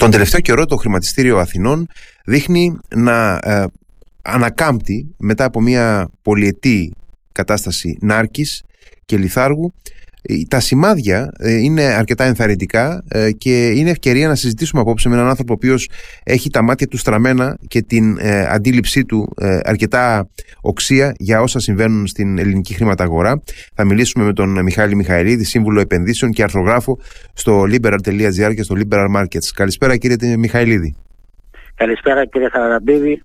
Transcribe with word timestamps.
Τον 0.00 0.10
τελευταίο 0.10 0.40
καιρό 0.40 0.66
το 0.66 0.76
χρηματιστήριο 0.76 1.38
Αθηνών 1.38 1.86
δείχνει 2.24 2.78
να 2.94 3.38
ε, 3.42 3.64
ανακάμπτει 4.22 5.14
μετά 5.18 5.44
από 5.44 5.60
μια 5.60 6.08
πολυετή 6.22 6.92
κατάσταση 7.32 7.98
νάρκης 8.00 8.62
και 9.04 9.16
λιθάργου 9.16 9.72
ε, 9.84 10.09
τα 10.48 10.60
σημάδια 10.60 11.32
ε, 11.38 11.56
είναι 11.56 11.82
αρκετά 11.82 12.24
ενθαρρυντικά 12.24 13.04
ε, 13.08 13.30
και 13.30 13.68
είναι 13.68 13.90
ευκαιρία 13.90 14.28
να 14.28 14.34
συζητήσουμε 14.34 14.80
απόψε 14.80 15.08
με 15.08 15.14
έναν 15.14 15.28
άνθρωπο 15.28 15.52
ο 15.52 15.56
οποίος 15.56 15.88
έχει 16.24 16.50
τα 16.50 16.62
μάτια 16.62 16.86
του 16.86 16.96
στραμμένα 16.96 17.58
και 17.68 17.82
την 17.82 18.18
αντίληψή 18.48 19.04
του 19.04 19.28
αρκετά 19.62 20.28
οξία 20.60 21.14
για 21.18 21.40
όσα 21.40 21.58
συμβαίνουν 21.58 22.06
στην 22.06 22.38
ελληνική 22.38 22.74
χρηματαγορά. 22.74 23.42
Θα 23.74 23.84
μιλήσουμε 23.84 24.24
με 24.24 24.32
τον 24.32 24.62
Μιχάλη 24.62 24.94
Μιχαηλίδη, 24.94 25.44
σύμβουλο 25.44 25.80
επενδύσεων 25.80 26.32
και 26.32 26.42
αρθρογράφο 26.42 26.98
στο 27.32 27.62
liberal.gr 27.62 28.54
και 28.54 28.62
στο 28.62 28.76
Liberal 28.78 29.16
Markets. 29.16 29.48
Καλησπέρα 29.54 29.96
κύριε 29.96 30.36
Μιχαηλίδη. 30.36 30.96
Καλησπέρα 31.74 32.26
κύριε 32.26 32.48
Χαραμπίδη. 32.48 33.22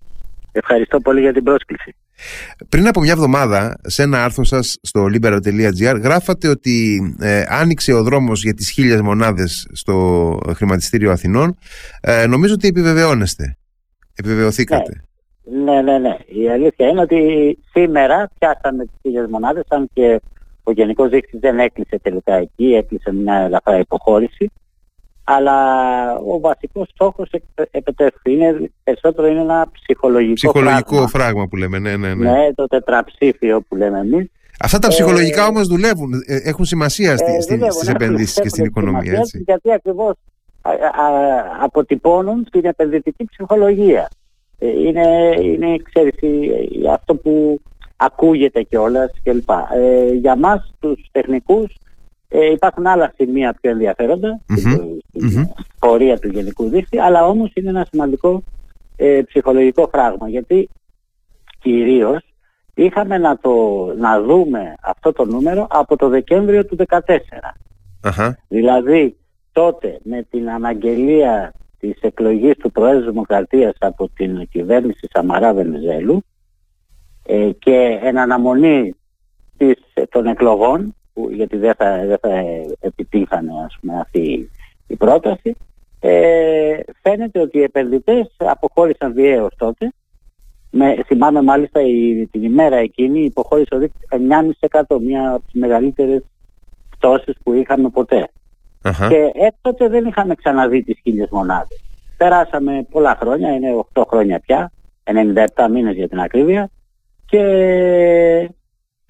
Ευχαριστώ 0.52 1.00
πολύ 1.00 1.22
για 1.22 1.34
την 1.34 1.44
πρόσκληση. 1.44 1.96
Πριν 2.70 2.88
από 2.88 3.00
μια 3.00 3.12
εβδομάδα, 3.12 3.78
σε 3.84 4.04
ένα 4.04 4.24
άρθρο 4.24 4.44
σας 4.44 4.78
στο 4.82 5.06
libero.gr, 5.06 6.00
γράφατε 6.02 6.48
ότι 6.48 7.00
ε, 7.20 7.44
άνοιξε 7.48 7.94
ο 7.94 8.04
δρόμος 8.04 8.44
για 8.44 8.54
τις 8.54 8.70
χίλιες 8.70 9.02
μονάδες 9.02 9.68
στο 9.72 10.38
χρηματιστήριο 10.56 11.12
Αθηνών. 11.12 11.58
Ε, 12.02 12.28
νομίζω 12.28 12.54
ότι 12.54 12.68
επιβεβαιώνεστε. 12.68 13.58
Επιβεβαιωθήκατε. 14.16 15.04
Ναι. 15.44 15.74
ναι, 15.74 15.82
ναι, 15.82 15.98
ναι. 15.98 16.18
Η 16.26 16.50
αλήθεια 16.50 16.88
είναι 16.88 17.02
ότι 17.02 17.18
σήμερα 17.72 18.30
πιάσαμε 18.40 18.86
τις 18.86 18.96
χίλιες 19.02 19.28
μονάδες, 19.30 19.64
αν 19.68 19.90
και 19.94 20.22
ο 20.64 20.72
Γενικός 20.72 21.10
Δείκτη 21.10 21.38
δεν 21.38 21.60
έκλεισε 21.60 22.00
τελικά 22.02 22.34
εκεί, 22.34 22.66
έκλεισε 22.66 23.14
μια 23.14 23.36
ελαφρά 23.36 23.80
υποχώρηση 23.80 24.52
αλλά 25.28 25.58
ο 26.16 26.40
βασικός 26.40 26.88
στόχος 26.94 27.30
επιτεύχθη 27.72 28.32
είναι, 28.32 28.72
περισσότερο 28.84 29.28
είναι 29.28 29.40
ένα 29.40 29.68
ψυχολογικό, 29.72 30.34
ψυχολογικό 30.34 31.08
φράγμα. 31.08 31.48
που 31.48 31.56
λέμε, 31.56 31.80
ναι, 31.80 31.96
ναι, 31.98 32.14
ναι. 32.14 32.32
Ναι, 32.32 32.54
το 32.56 32.68
τετραψήφιο 32.68 33.62
που 33.62 33.76
λέμε 33.76 34.00
εμείς. 34.00 34.30
Αυτά 34.60 34.80
τα 34.80 34.88
ψυχολογικά 34.88 35.44
ε, 35.44 35.48
όμως 35.48 35.68
δουλεύουν, 35.68 36.14
ε, 36.26 36.36
έχουν 36.36 36.66
σημασία 36.66 37.18
στη, 37.18 37.32
ε, 37.32 37.38
δουλεύουν, 37.38 37.72
στις 37.72 37.88
επενδύσεις 37.88 38.40
και 38.42 38.50
στην 38.50 38.66
οικονομία. 38.66 39.20
Έτσι. 39.20 39.44
Γιατί 39.46 39.72
ακριβώς 39.72 40.14
α, 40.62 40.72
α, 40.72 40.76
αποτυπώνουν 41.62 42.48
την 42.52 42.66
επενδυτική 42.66 43.26
ψυχολογία. 43.26 44.10
Ε, 44.60 44.68
είναι, 44.68 45.36
είναι 45.42 45.78
ξέρεις, 45.78 46.14
αυτό 46.92 47.16
που 47.16 47.62
ακούγεται 47.96 48.62
κιόλας 48.62 49.12
κλπ. 49.24 49.50
Ε, 49.50 50.14
για 50.14 50.36
μας 50.36 50.74
τους 50.80 51.10
τεχνικούς 51.12 51.76
ε, 52.36 52.52
υπάρχουν 52.52 52.88
άλλα 52.88 53.14
σημεία 53.16 53.56
πιο 53.62 53.72
ενδιαφέροντα 53.72 54.42
στην 54.58 55.50
πορεία 55.80 56.20
του 56.20 56.28
Γενικού 56.28 56.70
Δίκτυου, 56.70 57.04
αλλά 57.04 57.28
όμως 57.28 57.52
είναι 57.54 57.70
ένα 57.70 57.88
σημαντικό 57.92 58.44
ε, 58.96 59.22
ψυχολογικό 59.28 59.90
φράγμα, 59.92 60.30
γιατί 60.30 60.70
κυρίως 61.60 62.24
είχαμε 62.74 63.18
να, 63.18 63.38
το, 63.38 63.54
να 63.98 64.22
δούμε 64.22 64.76
αυτό 64.82 65.12
το 65.12 65.26
νούμερο 65.26 65.68
από 65.70 65.96
το 65.96 66.10
Δεκέμβριο 66.10 66.66
του 66.66 66.76
2014. 66.88 67.00
Δηλαδή 68.48 69.18
τότε 69.52 70.00
με 70.04 70.26
την 70.30 70.50
αναγγελία 70.50 71.54
της 71.80 71.98
εκλογής 72.02 72.58
του 72.58 72.72
Προέδρου 72.72 73.12
Δημοκρατίας 73.12 73.74
από 73.80 74.10
την 74.16 74.48
κυβέρνηση 74.50 75.08
Σαμαρά 75.12 75.54
Βενιζέλου 75.54 76.24
ε, 77.26 77.50
και 77.60 78.00
εν 78.04 78.18
αναμονή 78.18 78.96
της, 79.58 79.78
των 80.10 80.26
εκλογών 80.26 80.96
που, 81.16 81.30
γιατί 81.32 81.58
δεν 81.58 81.74
θα, 81.78 82.06
δεν 82.06 82.18
θα 82.22 82.30
επιτύχανε 82.80 83.52
ας 83.66 83.78
πούμε, 83.82 84.00
αυτή 84.00 84.50
η 84.88 84.96
πρόταση 84.96 85.56
ε, 86.00 86.80
φαίνεται 87.02 87.40
ότι 87.40 87.58
οι 87.58 87.64
επενδυτές 87.64 88.32
αποχώρησαν 88.38 89.14
βιαίως 89.14 89.54
τότε 89.58 89.94
με, 90.78 90.96
θυμάμαι 91.06 91.42
μάλιστα 91.42 91.82
η, 91.82 92.28
την 92.32 92.44
ημέρα 92.44 92.76
εκείνη 92.76 93.20
υποχώρησε 93.20 93.76
ο 93.76 93.78
δείκτης 93.78 94.08
9,5% 94.70 95.00
μια 95.02 95.30
από 95.30 95.46
τις 95.46 95.62
μεγαλύτερες 95.62 96.24
πτώσεις 96.90 97.36
που 97.44 97.54
είχαμε 97.54 97.90
ποτέ. 97.90 98.28
Uh-huh. 98.84 99.08
Και 99.10 99.32
έκτοτε 99.34 99.88
δεν 99.88 100.06
είχαμε 100.06 100.36
ξαναδεί 100.36 100.84
τις 100.84 101.00
χίλιες 101.04 101.30
μονάδες. 101.32 101.82
Περάσαμε 102.18 102.86
πολλά 102.92 103.18
χρόνια, 103.20 103.56
είναι 103.56 103.86
8 103.94 104.04
χρόνια 104.08 104.40
πια, 104.40 104.72
97 105.04 105.70
μήνες 105.72 105.96
για 105.96 106.08
την 106.08 106.20
ακρίβεια 106.20 106.70
και 107.26 107.42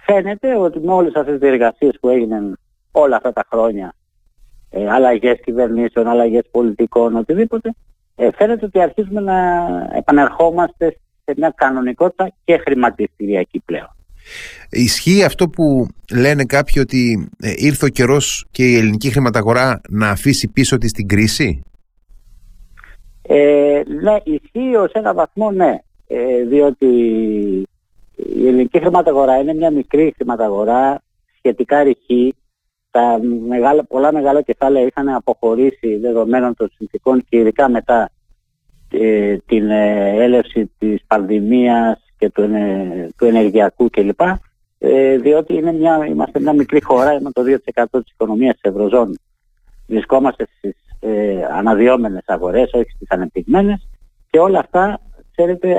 φαίνεται 0.05 0.57
ότι 0.57 0.79
με 0.79 0.91
όλες 0.91 1.13
αυτές 1.15 1.39
τις 1.39 1.49
εργασίες 1.49 1.97
που 1.99 2.09
έγιναν 2.09 2.57
όλα 2.91 3.15
αυτά 3.15 3.33
τα 3.33 3.45
χρόνια, 3.51 3.93
ε, 4.69 4.89
αλλαγές 4.89 5.39
κυβερνήσεων, 5.43 6.07
αλλαγές 6.07 6.43
πολιτικών, 6.51 7.15
οτιδήποτε, 7.15 7.73
ε, 8.15 8.29
φαίνεται 8.35 8.65
ότι 8.65 8.81
αρχίζουμε 8.81 9.21
να 9.21 9.67
επανερχόμαστε 9.95 10.97
σε 11.25 11.33
μια 11.37 11.53
κανονικότητα 11.55 12.31
και 12.43 12.57
χρηματιστηριακή 12.57 13.59
πλέον. 13.65 13.89
Ισχύει 14.69 15.23
αυτό 15.23 15.49
που 15.49 15.87
λένε 16.13 16.45
κάποιοι 16.45 16.75
ότι 16.79 17.29
ε, 17.39 17.53
ήρθε 17.55 17.85
ο 17.85 17.89
καιρός 17.89 18.45
και 18.51 18.63
η 18.63 18.77
ελληνική 18.77 19.09
χρηματαγορά 19.09 19.81
να 19.89 20.09
αφήσει 20.09 20.47
πίσω 20.47 20.77
της 20.77 20.91
την 20.91 21.07
κρίση; 21.07 21.61
Ε, 23.21 23.81
ναι, 24.01 24.15
ισχύει 24.23 24.75
ως 24.75 24.91
ένα 24.91 25.13
βαθμό 25.13 25.51
ναι, 25.51 25.77
ε, 26.07 26.43
διότι 26.43 26.87
η 28.33 28.47
ελληνική 28.47 28.79
χρηματαγορά 28.79 29.37
είναι 29.37 29.53
μια 29.53 29.71
μικρή 29.71 30.13
χρηματαγορά, 30.15 31.01
σχετικά 31.37 31.83
ρηχή. 31.83 32.35
Τα 32.91 33.19
μεγάλα, 33.47 33.83
πολλά 33.83 34.13
μεγάλα 34.13 34.41
κεφάλαια 34.41 34.85
είχαν 34.85 35.09
αποχωρήσει 35.09 35.97
δεδομένων 35.97 36.55
των 36.55 36.69
συνθήκων 36.75 37.23
και 37.29 37.37
ειδικά 37.37 37.69
μετά 37.69 38.09
ε, 38.91 39.37
την 39.37 39.69
ε, 39.69 40.09
έλευση 40.23 40.71
της 40.77 41.03
πανδημίας 41.07 42.05
και 42.17 42.29
του, 42.29 42.41
ε, 42.41 43.09
του 43.17 43.25
ενεργειακού 43.25 43.89
κλπ. 43.89 44.19
Ε, 44.77 45.17
διότι 45.17 45.53
είναι 45.53 45.73
μια, 45.73 46.05
είμαστε 46.05 46.39
μια 46.39 46.53
μικρή 46.53 46.83
χώρα, 46.83 47.21
με 47.21 47.31
το 47.31 47.41
2% 47.41 47.85
της 47.91 48.11
οικονομίας 48.11 48.53
της 48.53 48.71
Ευρωζώνης. 48.71 49.19
Βρισκόμαστε 49.87 50.47
στις 50.57 50.75
ε, 50.99 51.45
αναδυόμενες 51.51 52.23
αγορές, 52.25 52.73
όχι 52.73 52.89
στις 52.89 53.09
ανεπτυγμένες 53.09 53.87
και 54.29 54.39
όλα 54.39 54.59
αυτά, 54.59 54.99
ξέρετε, 55.31 55.69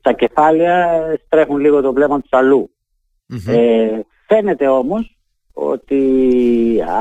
τα 0.00 0.12
κεφάλαια 0.12 1.02
στρέφουν 1.26 1.58
λίγο 1.58 1.80
το 1.80 1.92
βλέμμα 1.92 2.20
τους 2.20 2.32
αλλου 2.32 2.70
Ε, 3.46 4.00
φαίνεται 4.26 4.68
όμως 4.68 5.16
ότι 5.52 6.00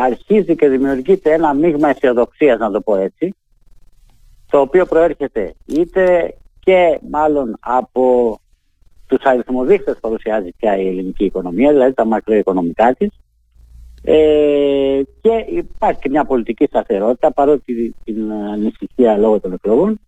αρχίζει 0.01 0.56
και 0.56 0.68
δημιουργείται 0.68 1.34
ένα 1.34 1.53
μείγμα 1.53 1.90
αισιοδοξίας 1.90 2.59
να 2.59 2.72
το 2.72 2.81
πω 2.81 2.96
έτσι, 2.96 3.34
το 4.50 4.59
οποίο 4.59 4.85
προέρχεται 4.85 5.53
είτε 5.66 6.34
και 6.59 7.00
μάλλον 7.09 7.57
από 7.59 8.40
τους 9.07 9.23
αριθμοδείχτες 9.23 9.94
που 9.94 10.00
παρουσιάζει 10.00 10.52
πια 10.57 10.78
η 10.78 10.88
ελληνική 10.88 11.25
οικονομία, 11.25 11.72
δηλαδή 11.72 11.94
τα 11.94 12.06
μακροοικονομικά 12.06 12.94
της, 12.94 13.09
ε, 14.03 15.02
και 15.22 15.46
υπάρχει 15.50 16.00
και 16.00 16.09
μια 16.09 16.25
πολιτική 16.25 16.66
σταθερότητα 16.66 17.31
παρότι 17.31 17.96
την 18.03 18.31
ανησυχία 18.31 19.17
λόγω 19.17 19.40
των 19.40 19.53
εκλογών 19.53 20.00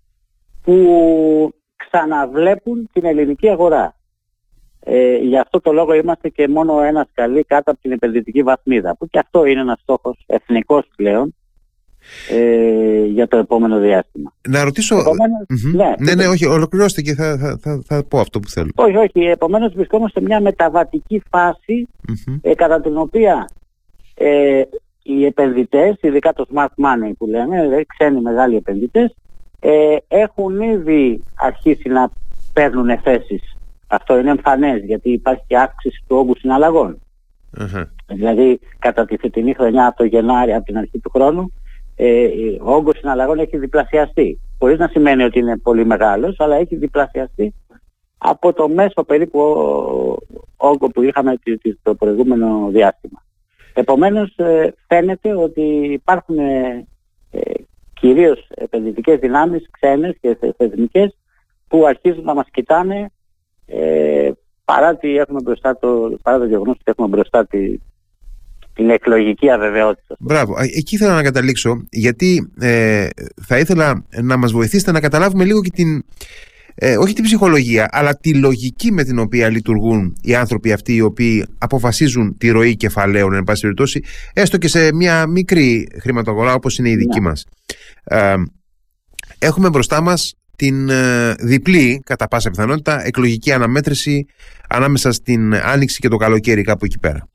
που 0.62 1.54
ξαναβλέπουν 1.90 2.90
την 2.94 3.06
ελληνική 3.06 3.50
αγορά. 3.50 3.96
Ε, 4.80 5.18
γι' 5.18 5.38
αυτό 5.38 5.62
το 5.62 5.72
λόγο 5.72 5.94
είμαστε 5.94 6.30
και 6.30 6.48
μόνο 6.48 6.82
ένα 6.82 7.08
σκαλί 7.12 7.44
κάτω 7.44 7.72
από 7.72 7.82
την 7.82 7.92
επενδυτική 7.92 8.44
βαθμίδα, 8.44 8.96
που 8.96 9.08
και 9.08 9.20
αυτό 9.20 9.46
είναι 9.46 9.60
ένας 9.60 9.80
στόχος 9.82 10.24
εθνικός 10.26 10.88
πλέον 10.96 11.36
ε, 12.30 13.06
για 13.06 13.28
το 13.28 13.38
επόμενο 13.38 13.80
διάστημα. 13.80 14.34
Να 14.50 14.64
ρωτήσω... 14.64 14.96
Ναι, 15.74 15.94
ναι, 16.00 16.14
ναι, 16.14 16.28
όχι, 16.28 16.46
ολοκληρώστε 16.46 17.02
και 17.02 17.14
θα, 17.14 17.38
θα, 17.38 17.58
θα, 17.62 17.82
θα, 17.86 18.04
πω 18.04 18.20
αυτό 18.20 18.40
που 18.40 18.50
θέλω. 18.50 18.70
Όχι, 18.76 18.96
όχι, 18.96 19.20
επομένως 19.20 19.74
βρισκόμαστε 19.74 20.20
σε 20.20 20.26
μια 20.26 20.42
μεταβατική 20.42 21.24
ε, 22.42 22.56
κατά 22.56 22.82
την 22.82 22.98
οποία 22.98 23.48
ε, 24.14 24.62
οι 25.04 25.26
επενδυτές, 25.26 25.96
ειδικά 26.02 26.34
το 26.34 26.46
smart 26.54 26.66
money 26.86 27.12
που 27.18 27.26
λέμε, 27.28 27.62
δηλαδή 27.62 27.86
ξένοι 27.98 28.22
μεγάλοι 28.22 28.56
επενδυτές, 28.56 29.16
ε, 29.60 29.96
έχουν 30.08 30.62
ήδη 30.62 31.24
αρχίσει 31.36 31.90
να 31.90 32.10
παίρνουν 32.54 33.00
θέσεις. 33.00 33.58
Αυτό 33.88 34.18
είναι 34.18 34.30
εμφανές 34.30 34.84
γιατί 34.84 35.12
υπάρχει 35.12 35.44
και 35.48 35.58
αύξηση 35.58 36.04
του 36.08 36.16
όγκου 36.16 36.36
Δηλαδή 38.08 38.60
κατά 38.80 39.06
τη 39.06 39.18
φετινή 39.18 39.54
χρονιά 39.54 39.88
από 39.88 39.98
το 39.98 40.04
Γενάρη, 40.04 40.54
από 40.54 40.66
την 40.66 40.78
αρχή 40.78 41.00
του 41.00 41.10
χρόνου, 41.10 41.54
ε, 41.96 42.28
ο 42.62 42.72
όγκος 42.72 42.98
συναλλαγών 42.98 43.40
έχει 43.40 43.58
διπλασιαστεί. 43.58 44.40
Χωρίς 44.60 44.78
να 44.78 44.88
σημαίνει 44.88 45.24
ότι 45.24 45.40
είναι 45.40 45.58
πολύ 45.58 45.86
μεγάλος, 45.86 46.36
αλλά 46.40 46.56
έχει 46.56 46.76
διπλασιαστεί 46.76 47.54
από 48.18 48.54
το 48.54 48.70
μέσο 48.70 49.04
περίπου 49.04 49.40
όγκο 50.58 50.88
που 50.88 51.02
είχαμε 51.02 51.40
το 51.84 51.96
προηγούμενο 51.96 52.68
διάστημα. 52.72 53.24
Επομένως 53.74 54.36
ε, 54.36 54.74
φαίνεται 54.88 55.36
ότι 55.36 55.62
υπάρχουν 55.92 56.38
ε, 56.38 56.86
κυρίως 58.00 58.48
επενδυτικές 58.56 59.20
δυνάμεις, 59.20 59.68
ξένες 59.72 60.16
και 60.22 60.38
θεσμικές, 60.58 61.18
που 61.68 61.86
αρχίζουν 61.86 62.24
να 62.24 62.34
μας 62.34 62.48
κοιτάνε 62.52 63.12
ε, 63.66 64.32
παρά, 64.66 64.98
έχουμε 65.02 65.42
μπροστά 65.44 65.78
το, 65.78 66.18
παρά 66.22 66.38
το 66.38 66.46
γεγονός 66.46 66.74
ότι 66.74 66.84
έχουμε 66.86 67.08
μπροστά 67.08 67.46
τη, 67.46 67.78
την 68.74 68.90
εκλογική 68.90 69.50
αβεβαιότητα. 69.50 70.16
Μπράβο. 70.20 70.56
Εκεί 70.60 70.96
ήθελα 70.96 71.14
να 71.14 71.24
καταλήξω, 71.24 71.86
γιατί 71.90 72.52
ε, 72.60 73.08
θα 73.42 73.60
ήθελα 73.60 74.06
να 74.22 74.38
μας 74.38 74.52
βοηθήσετε 74.52 74.92
να 74.92 75.00
καταλάβουμε 75.00 75.44
λίγο 75.46 75.62
και 75.62 75.70
την, 75.74 76.06
ε, 76.80 76.98
όχι 76.98 77.14
την 77.14 77.24
ψυχολογία, 77.24 77.88
αλλά 77.92 78.16
τη 78.18 78.34
λογική 78.34 78.92
με 78.92 79.04
την 79.04 79.20
οποία 79.20 79.50
λειτουργούν 79.50 80.18
οι 80.22 80.36
άνθρωποι 80.36 80.72
αυτοί 80.72 80.96
οι 80.96 81.02
οποίοι 81.02 81.46
αποφασίζουν 81.58 82.38
τη 82.38 82.50
ροή 82.50 82.76
κεφαλαίων, 82.76 83.34
εν 83.34 83.44
πάση 83.44 83.62
περιπτώσει, 83.62 84.04
έστω 84.34 84.58
και 84.58 84.68
σε 84.68 84.94
μια 84.94 85.28
μικρή 85.28 85.88
χρηματογορά 86.02 86.54
όπως 86.54 86.78
είναι 86.78 86.90
η 86.90 86.96
δική 86.96 87.20
ναι. 87.20 87.28
μας. 87.30 87.46
Ε, 88.04 88.36
έχουμε 89.40 89.70
μπροστά 89.70 90.02
μας 90.02 90.34
την 90.56 90.90
ε, 90.90 91.34
διπλή, 91.40 92.02
κατά 92.06 92.28
πάσα 92.28 92.50
πιθανότητα, 92.50 93.06
εκλογική 93.06 93.52
αναμέτρηση 93.52 94.26
ανάμεσα 94.70 95.12
στην 95.12 95.56
Άνοιξη 95.56 96.00
και 96.00 96.08
το 96.08 96.18
καλοκαίρι 96.18 96.62
κάπου 96.62 96.86
εκεί 96.86 97.00
πέρα. 97.00 97.28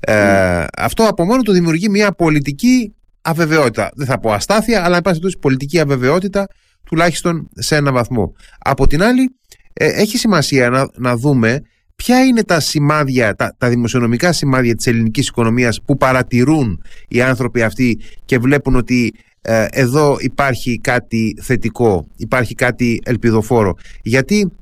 Ε, 0.00 0.64
αυτό 0.76 1.04
από 1.04 1.24
μόνο 1.24 1.42
του 1.42 1.52
δημιουργεί 1.52 1.88
μια 1.88 2.12
πολιτική 2.12 2.94
αβεβαιότητα. 3.22 3.90
Δεν 3.94 4.06
θα 4.06 4.18
πω 4.18 4.32
αστάθεια, 4.32 4.84
αλλά 4.84 4.96
εν 4.96 5.02
πάση 5.02 5.20
πολιτική 5.40 5.80
αβεβαιότητα 5.80 6.46
τουλάχιστον 6.86 7.48
σε 7.54 7.76
ένα 7.76 7.92
βαθμό. 7.92 8.32
Από 8.58 8.86
την 8.86 9.02
άλλη, 9.02 9.36
ε, 9.72 9.86
έχει 9.86 10.18
σημασία 10.18 10.70
να, 10.70 10.88
να 10.96 11.16
δούμε 11.16 11.60
ποια 11.96 12.24
είναι 12.24 12.42
τα 12.42 12.60
σημάδια, 12.60 13.34
τα, 13.34 13.54
τα 13.58 13.68
δημοσιονομικά 13.68 14.32
σημάδια 14.32 14.74
της 14.74 14.86
ελληνικής 14.86 15.28
οικονομίας 15.28 15.82
που 15.82 15.96
παρατηρούν 15.96 16.82
οι 17.08 17.22
άνθρωποι 17.22 17.62
αυτοί 17.62 17.98
και 18.24 18.38
βλέπουν 18.38 18.76
ότι 18.76 19.14
ε, 19.42 19.66
εδώ 19.70 20.16
υπάρχει 20.20 20.78
κάτι 20.78 21.36
θετικό, 21.42 22.06
υπάρχει 22.16 22.54
κάτι 22.54 23.00
ελπιδοφόρο. 23.04 23.74
Γιατί 24.02 24.52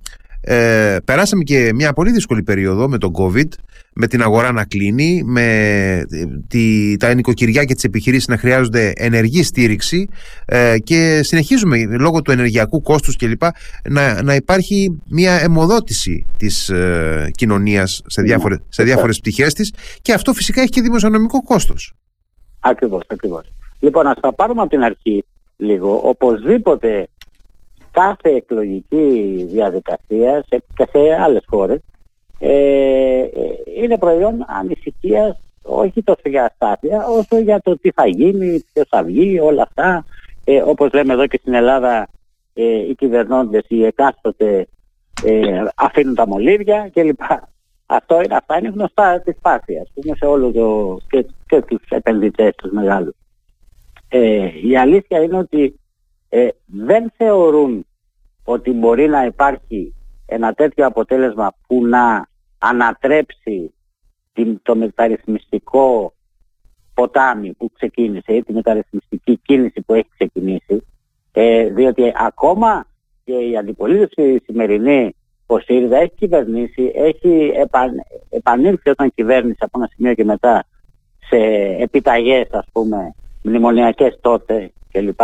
ε, 0.47 0.97
περάσαμε 1.05 1.43
και 1.43 1.71
μια 1.75 1.93
πολύ 1.93 2.11
δύσκολη 2.11 2.43
περίοδο 2.43 2.89
με 2.89 2.99
τον 2.99 3.13
COVID, 3.19 3.49
με 3.95 4.07
την 4.07 4.23
αγορά 4.23 4.53
να 4.53 4.65
κλείνει, 4.65 5.23
με 5.25 6.05
τη, 6.49 6.97
τα 6.97 7.15
νοικοκυριά 7.15 7.65
και 7.65 7.75
τις 7.75 7.85
επιχειρήσεις 7.85 8.29
να 8.29 8.37
χρειάζονται 8.37 8.93
ενεργή 8.97 9.43
στήριξη 9.43 10.09
ε, 10.45 10.79
και 10.79 11.21
συνεχίζουμε 11.23 11.85
λόγω 11.85 12.23
του 12.23 12.31
ενεργειακού 12.31 12.83
κόστους 12.83 13.17
κλπ. 13.17 13.43
Να, 13.89 14.23
να 14.23 14.35
υπάρχει 14.35 15.01
μια 15.09 15.33
αιμοδότηση 15.43 16.27
της 16.37 16.69
ε, 16.69 17.31
κοινωνίας 17.35 18.03
σε, 18.07 18.23
διάφορες, 18.23 18.59
σε 18.69 18.83
διάφορες 18.83 19.19
πτυχές 19.19 19.55
της 19.55 19.75
και 20.03 20.13
αυτό 20.13 20.33
φυσικά 20.33 20.61
έχει 20.61 20.71
και 20.71 20.83
δημοσιονομικό 20.83 21.43
κόστος. 21.43 21.95
Ακριβώς, 22.61 23.03
ακριβώς. 23.07 23.53
Λοιπόν, 23.81 24.07
ας 24.07 24.21
τα 24.21 24.35
πάρουμε 24.35 24.61
από 24.61 24.71
την 24.71 24.83
αρχή 24.83 25.25
λίγο. 25.57 26.01
Οπωσδήποτε 26.05 27.09
κάθε 27.95 28.31
εκλογική 28.31 29.47
διαδικασία 29.51 30.45
σε, 30.49 30.63
και 30.77 30.87
σε 30.91 31.15
άλλες 31.21 31.45
χώρες 31.47 31.81
ε, 32.39 32.51
ε, 32.51 33.31
είναι 33.83 33.99
προϊόν 33.99 34.45
ανησυχίας 34.49 35.39
όχι 35.67 36.03
τόσο 36.03 36.21
για 36.25 36.45
αστάθεια 36.45 37.07
όσο 37.07 37.39
για 37.39 37.61
το 37.61 37.79
τι 37.79 37.91
θα 37.91 38.07
γίνει, 38.07 38.65
ποιος 38.73 38.89
θα 38.89 39.03
βγει, 39.03 39.41
όλα 39.41 39.63
αυτά. 39.63 40.05
Ε, 40.45 40.63
όπως 40.63 40.93
λέμε 40.93 41.13
εδώ 41.13 41.27
και 41.27 41.39
στην 41.41 41.55
Ελλάδα 41.55 42.09
ε, 42.55 42.89
οι 42.89 42.95
κυβερνώντες, 42.95 43.65
οι 43.69 43.85
εκάστοτε 43.85 44.67
ε, 45.25 45.65
αφήνουν 45.75 46.15
τα 46.15 46.27
μολύβια 46.27 46.91
κλπ. 46.93 47.21
Αυτό 47.87 48.23
είναι, 48.23 48.37
αυτά 48.37 48.59
είναι 48.59 48.69
γνωστά 48.69 49.21
της 49.21 49.37
φάση, 49.41 49.77
ας 49.77 49.91
πούμε, 49.95 50.17
σε 50.17 50.27
όλο 50.27 50.53
το, 50.53 50.99
και, 51.09 51.27
και 51.47 51.63
τους 51.63 51.83
επενδυτές 51.89 52.55
τους 52.55 52.71
μεγάλους. 52.73 53.15
Ε, 54.09 54.49
η 54.69 54.77
αλήθεια 54.77 55.23
είναι 55.23 55.39
ότι 55.39 55.81
ε, 56.37 56.49
δεν 56.67 57.13
θεωρούν 57.17 57.87
ότι 58.45 58.71
μπορεί 58.71 59.09
να 59.09 59.25
υπάρχει 59.25 59.95
ένα 60.27 60.53
τέτοιο 60.53 60.87
αποτέλεσμα 60.87 61.53
που 61.67 61.87
να 61.87 62.29
ανατρέψει 62.59 63.75
την, 64.33 64.61
το 64.63 64.77
μεταρρυθμιστικό 64.77 66.15
ποτάμι 66.95 67.53
που 67.53 67.71
ξεκίνησε 67.73 68.33
ή 68.33 68.43
τη 68.43 68.53
μεταρρυθμιστική 68.53 69.37
κίνηση 69.37 69.81
που 69.81 69.95
έχει 69.95 70.09
ξεκινήσει 70.17 70.87
ε, 71.33 71.69
διότι 71.69 72.13
ακόμα 72.17 72.87
και 73.25 73.33
η 73.33 73.57
αντιπολίτευση 73.57 74.43
σημερινή 74.45 75.15
ο 75.47 75.59
ΣΥΡΙΖΑ 75.59 75.97
έχει 75.97 76.15
κυβερνήσει, 76.15 76.93
έχει 76.95 77.53
επαν, 77.55 77.93
επανήλθει 78.31 78.91
όταν 78.91 79.13
κυβέρνησε 79.15 79.59
από 79.65 79.79
ένα 79.79 79.91
σημείο 79.95 80.15
και 80.15 80.25
μετά 80.25 80.65
σε 81.29 81.37
επιταγές 81.79 82.49
ας 82.51 82.67
πούμε 82.73 83.15
μνημονιακές 83.43 84.19
τότε 84.21 84.73
κλπ. 84.93 85.21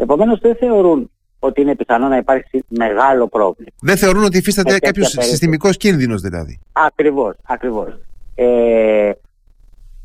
Επομένως 0.00 0.40
δεν 0.40 0.56
θεωρούν 0.56 1.10
ότι 1.38 1.60
είναι 1.60 1.74
πιθανό 1.74 2.08
να 2.08 2.16
υπάρξει 2.16 2.64
μεγάλο 2.68 3.28
πρόβλημα. 3.28 3.70
Δεν 3.80 3.96
θεωρούν 3.96 4.24
ότι 4.24 4.38
υφίσταται 4.38 4.78
κάποιος 4.78 5.08
συστημικός 5.08 5.76
κίνδυνος 5.76 6.20
δηλαδή. 6.20 6.60
Ακριβώς, 6.72 7.34
ακριβώς. 7.42 7.98
Ε, 8.34 9.10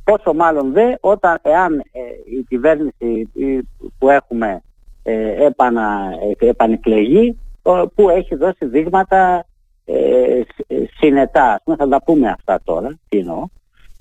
πόσο 0.04 0.34
μάλλον 0.34 0.72
δε 0.72 0.94
όταν 1.00 1.40
εάν 1.42 1.80
ε, 1.80 2.00
η 2.38 2.46
κυβέρνηση 2.48 3.30
που 3.98 4.10
έχουμε 4.10 4.62
ε, 5.04 5.46
επανα, 5.46 6.10
ε, 6.40 6.48
επανεκλεγεί 6.48 7.38
που 7.96 8.10
έχει 8.10 8.36
δώσει 8.36 8.66
δείγματα 8.66 9.46
ε, 9.86 10.42
συνετά. 10.98 11.62
θα 11.78 11.88
τα 11.88 12.04
πούμε 12.04 12.30
αυτά 12.30 12.60
τώρα, 12.64 13.00
τι 13.10 13.18
εννοώ. 13.18 13.48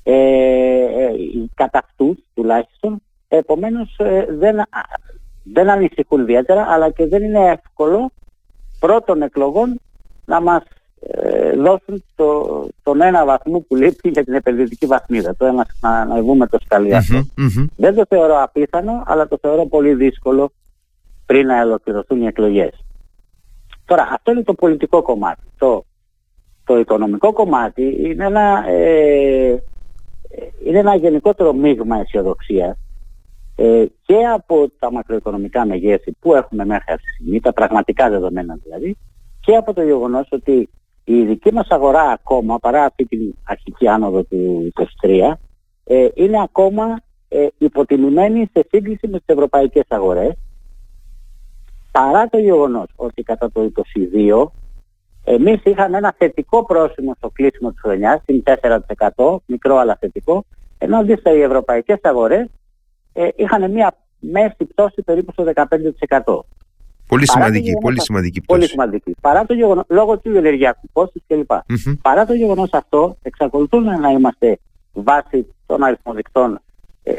Ε, 0.03 0.15
ε, 0.15 1.11
κατά 1.55 1.79
αυτούς 1.79 2.17
τουλάχιστον 2.35 3.03
Επομένως 3.37 3.97
ε, 3.99 4.27
δεν, 4.29 4.57
δεν 5.45 5.71
ανησυχούν 5.71 6.21
ιδιαίτερα 6.21 6.67
αλλά 6.69 6.91
και 6.91 7.07
δεν 7.07 7.23
είναι 7.23 7.51
εύκολο 7.51 8.11
πρώτων 8.79 9.23
εκλογών 9.23 9.81
να 10.25 10.41
μας 10.41 10.63
ε, 11.01 11.57
δώσουν 11.57 12.05
το, 12.15 12.69
τον 12.83 13.01
ένα 13.01 13.25
βαθμό 13.25 13.59
που 13.59 13.77
λείπει 13.77 14.09
για 14.09 14.25
την 14.25 14.35
επενδυτική 14.35 14.87
βαθμίδα. 14.87 15.37
Το 15.37 15.47
ένα 15.47 15.67
να, 15.81 16.05
να 16.05 16.21
βγούμε 16.21 16.47
το 16.47 16.59
σκαλί 16.65 16.93
Δεν 17.77 17.95
το 17.95 18.05
θεωρώ 18.09 18.43
απίθανο, 18.43 19.03
αλλά 19.07 19.29
το 19.29 19.39
θεωρώ 19.41 19.67
πολύ 19.67 19.95
δύσκολο 19.95 20.53
πριν 21.27 21.47
να 21.47 21.63
ολοκληρωθούν 21.63 22.23
οι 22.23 22.27
εκλογές. 22.27 22.85
Τώρα, 23.85 24.09
αυτό 24.13 24.31
είναι 24.31 24.43
το 24.43 24.55
πολιτικό 24.55 25.03
κομμάτι. 25.03 25.43
Το, 25.59 25.85
το 26.65 26.79
οικονομικό 26.79 27.33
κομμάτι 27.33 27.97
είναι 28.03 28.25
ένα, 28.25 28.65
ε, 28.69 29.63
είναι 30.65 30.79
ένα 30.79 30.95
γενικότερο 30.95 31.53
μείγμα 31.53 31.97
αισιοδοξίας 31.97 32.79
ε, 33.57 33.85
και 34.03 34.27
από 34.35 34.71
τα 34.79 34.93
μακροοικονομικά 34.93 35.67
μεγέθη 35.67 36.13
που 36.13 36.35
έχουμε 36.35 36.65
μέχρι 36.65 36.93
αυτή 36.93 37.07
τη 37.07 37.13
στιγμή, 37.13 37.41
τα 37.41 37.53
πραγματικά 37.53 38.11
δεδομένα 38.11 38.59
δηλαδή, 38.63 38.97
και 39.41 39.57
από 39.57 39.73
το 39.73 39.83
γεγονός 39.83 40.27
ότι 40.31 40.69
η 41.05 41.25
δική 41.25 41.53
μας 41.53 41.67
αγορά 41.69 42.03
ακόμα, 42.03 42.59
παρά 42.59 42.85
αυτή 42.85 43.05
την 43.05 43.35
αρχική 43.45 43.89
άνοδο 43.89 44.23
του 44.23 44.73
23, 45.03 45.33
ε, 45.85 46.09
είναι 46.15 46.43
ακόμα 46.43 47.01
ε, 47.29 47.47
υποτιμημένη 47.59 48.51
σε 48.53 48.67
σύγκριση 48.71 49.09
με 49.09 49.19
τις 49.19 49.27
ευρωπαϊκές 49.27 49.85
αγορές, 49.89 50.33
παρά 51.93 52.29
το 52.29 52.39
γεγονός 52.39 52.87
ότι 52.97 53.23
κατά 53.23 53.51
το 53.51 53.71
22 54.15 54.47
εμείς 55.25 55.61
είχαμε 55.65 55.97
ένα 55.97 56.15
θετικό 56.19 56.65
πρόσημο 56.65 57.15
στο 57.17 57.31
κλείσιμο 57.31 57.71
της 57.71 57.81
χρονιάς, 57.81 58.21
στην 58.23 58.43
4%, 59.17 59.37
μικρό 59.47 59.77
αλλά 59.77 59.97
θετικό, 60.01 60.45
ενώ 60.79 60.97
αντίστοιχα 60.97 61.37
οι 61.37 61.41
ευρωπαϊκές 61.41 61.99
αγορές 62.03 62.47
ε, 63.17 63.29
είχαν 63.37 63.71
μια 63.71 63.97
μέση 64.19 64.65
πτώση 64.65 65.03
περίπου 65.03 65.33
στο 65.33 65.45
15%. 65.55 66.41
Πολύ 67.09 67.31
σημαντική, 67.31 67.73
πολύ 67.81 68.01
σημαντική 68.01 68.41
πτώση. 68.41 68.59
Πολύ 68.59 68.71
σημαντική. 68.71 69.15
Παρά 69.21 69.47
το 69.47 69.55
γεγονός, 69.55 69.85
λόγω 69.89 70.19
του 70.19 70.37
ενεργειακού 70.37 70.89
κόστους 70.93 71.23
κλπ. 71.27 71.51
mm 71.51 71.95
Παρά 72.03 72.27
το 72.27 72.35
γεγονός 72.35 72.69
αυτό, 72.73 73.17
εξακολουθούν 73.23 74.01
να 74.01 74.11
είμαστε 74.11 74.59
βάσει 74.93 75.47
των 75.67 75.83
αριθμοδικτών 75.83 76.61
ε, 77.03 77.13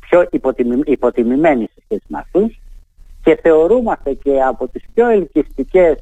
πιο 0.00 0.28
υποτιμη, 0.30 0.80
υποτιμημένοι 0.84 1.64
σε 1.74 1.80
σχέση 1.84 2.04
με 2.06 2.18
αυτούς 2.18 2.60
και 3.22 3.38
θεωρούμαστε 3.42 4.12
και 4.12 4.42
από 4.42 4.68
τις 4.68 4.84
πιο 4.94 5.08
ελκυστικές 5.08 5.96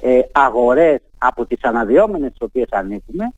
ε, 0.00 0.20
αγορές 0.32 1.00
από 1.18 1.46
τις 1.46 1.62
αναδυόμενες 1.62 2.28
στις 2.28 2.42
οποίες 2.42 2.68
ανήκουμε 2.70 3.32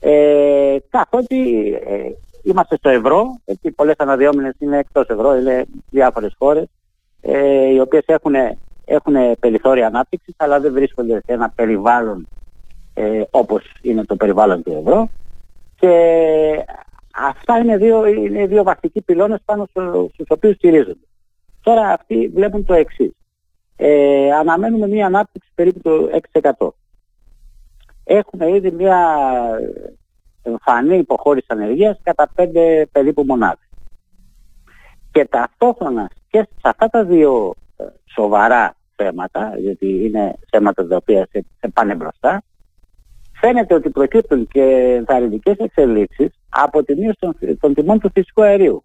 ε, 0.00 0.76
καθότι 0.90 1.72
ε, 1.72 2.10
Είμαστε 2.46 2.76
στο 2.76 2.88
ευρώ, 2.88 3.40
έτσι 3.44 3.70
πολλές 3.70 3.94
αναδυόμενες 3.98 4.54
είναι 4.58 4.78
εκτός 4.78 5.08
ευρώ, 5.08 5.36
είναι 5.36 5.64
διάφορες 5.90 6.34
χώρες, 6.38 6.66
ε, 7.20 7.66
οι 7.66 7.80
οποίες 7.80 8.04
έχουν, 8.06 8.34
έχουν 8.84 9.14
περιθώρια 9.40 9.86
ανάπτυξης, 9.86 10.34
αλλά 10.36 10.60
δεν 10.60 10.72
βρίσκονται 10.72 11.14
σε 11.14 11.32
ένα 11.32 11.50
περιβάλλον 11.50 12.28
ε, 12.94 13.22
όπως 13.30 13.72
είναι 13.82 14.04
το 14.04 14.16
περιβάλλον 14.16 14.62
του 14.62 14.72
ευρώ. 14.72 15.08
Και 15.76 15.92
αυτά 17.14 17.58
είναι 17.58 17.76
δύο, 17.76 18.06
είναι 18.06 18.46
δύο 18.46 18.62
βασικοί 18.62 19.02
πυλώνες 19.02 19.40
πάνω 19.44 19.66
στους 20.12 20.26
οποίους 20.28 20.54
στηρίζονται. 20.54 21.06
Τώρα 21.62 21.88
αυτοί 21.88 22.30
βλέπουν 22.34 22.64
το 22.64 22.74
εξής. 22.74 23.12
Ε, 23.76 24.32
αναμένουμε 24.32 24.88
μια 24.88 25.06
ανάπτυξη 25.06 25.50
περίπου 25.54 25.80
το 25.82 26.08
6%. 26.32 26.68
Έχουμε 28.04 28.50
ήδη 28.50 28.70
μια 28.70 29.18
εμφανή 30.46 30.96
υποχώρηση 30.96 31.46
ανεργίας 31.48 32.00
κατά 32.02 32.30
5 32.36 32.82
περίπου 32.92 33.24
μονάδες. 33.26 33.68
Και 35.10 35.24
ταυτόχρονα 35.24 36.10
και 36.28 36.38
σε 36.38 36.62
αυτά 36.62 36.88
τα 36.88 37.04
δύο 37.04 37.54
ε, 37.76 37.84
σοβαρά 38.14 38.76
θέματα, 38.96 39.54
γιατί 39.58 40.04
είναι 40.04 40.34
θέματα 40.50 40.86
τα 40.86 40.96
οποία 40.96 41.28
σε, 41.30 41.44
σε 41.60 41.68
πάνε 41.68 41.94
μπροστά, 41.94 42.42
φαίνεται 43.40 43.74
ότι 43.74 43.90
προκύπτουν 43.90 44.48
και 44.48 44.62
ενθαρρυντικές 44.98 45.56
εξελίξεις 45.56 46.30
από 46.48 46.82
τη 46.84 46.94
μείωση 46.94 47.16
των, 47.18 47.36
των 47.60 47.74
τιμών 47.74 47.98
του 47.98 48.10
φυσικού 48.14 48.42
αερίου. 48.42 48.84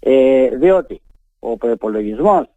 Ε, 0.00 0.48
διότι 0.56 1.00
ο 1.38 1.56
προπολογισμό 1.56 2.48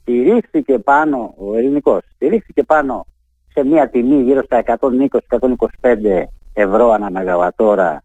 στηρίχθηκε 0.00 0.78
πάνω, 0.78 1.34
ο 1.36 1.56
ελληνικός, 1.56 2.02
στηρίχθηκε 2.14 2.62
πάνω 2.62 3.06
σε 3.54 3.64
μια 3.64 3.88
τιμή 3.88 4.22
γύρω 4.22 4.42
στα 4.42 4.62
120-125 5.80 6.24
ευρώ 6.52 6.90
ανά 6.90 7.10
μεγαβατωρα 7.10 8.02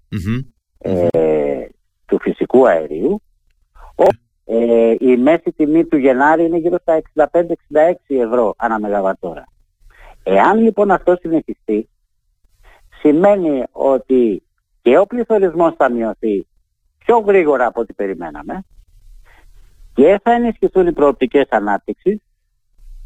ε, 0.77 1.65
του 2.05 2.19
φυσικού 2.21 2.67
αερίου. 2.67 3.21
Ε, 4.49 4.95
η 4.99 5.17
μέση 5.17 5.51
τιμή 5.55 5.85
του 5.85 5.97
Γενάρη 5.97 6.45
είναι 6.45 6.57
γύρω 6.57 6.77
στα 6.81 7.01
65-66 7.13 7.25
ευρώ 8.07 8.53
ανά 8.57 8.79
μεγαβατόρα. 8.79 9.43
Εάν 10.23 10.59
λοιπόν 10.59 10.91
αυτό 10.91 11.15
συνεχιστεί, 11.19 11.89
σημαίνει 12.99 13.63
ότι 13.71 14.43
και 14.81 14.97
ο 14.97 15.05
πληθωρισμός 15.05 15.73
θα 15.77 15.91
μειωθεί 15.91 16.47
πιο 16.97 17.17
γρήγορα 17.17 17.65
από 17.65 17.81
ό,τι 17.81 17.93
περιμέναμε 17.93 18.63
και 19.93 20.19
θα 20.23 20.31
ενισχυθούν 20.31 20.87
οι 20.87 20.93
προοπτικές 20.93 21.47
ανάπτυξης 21.49 22.21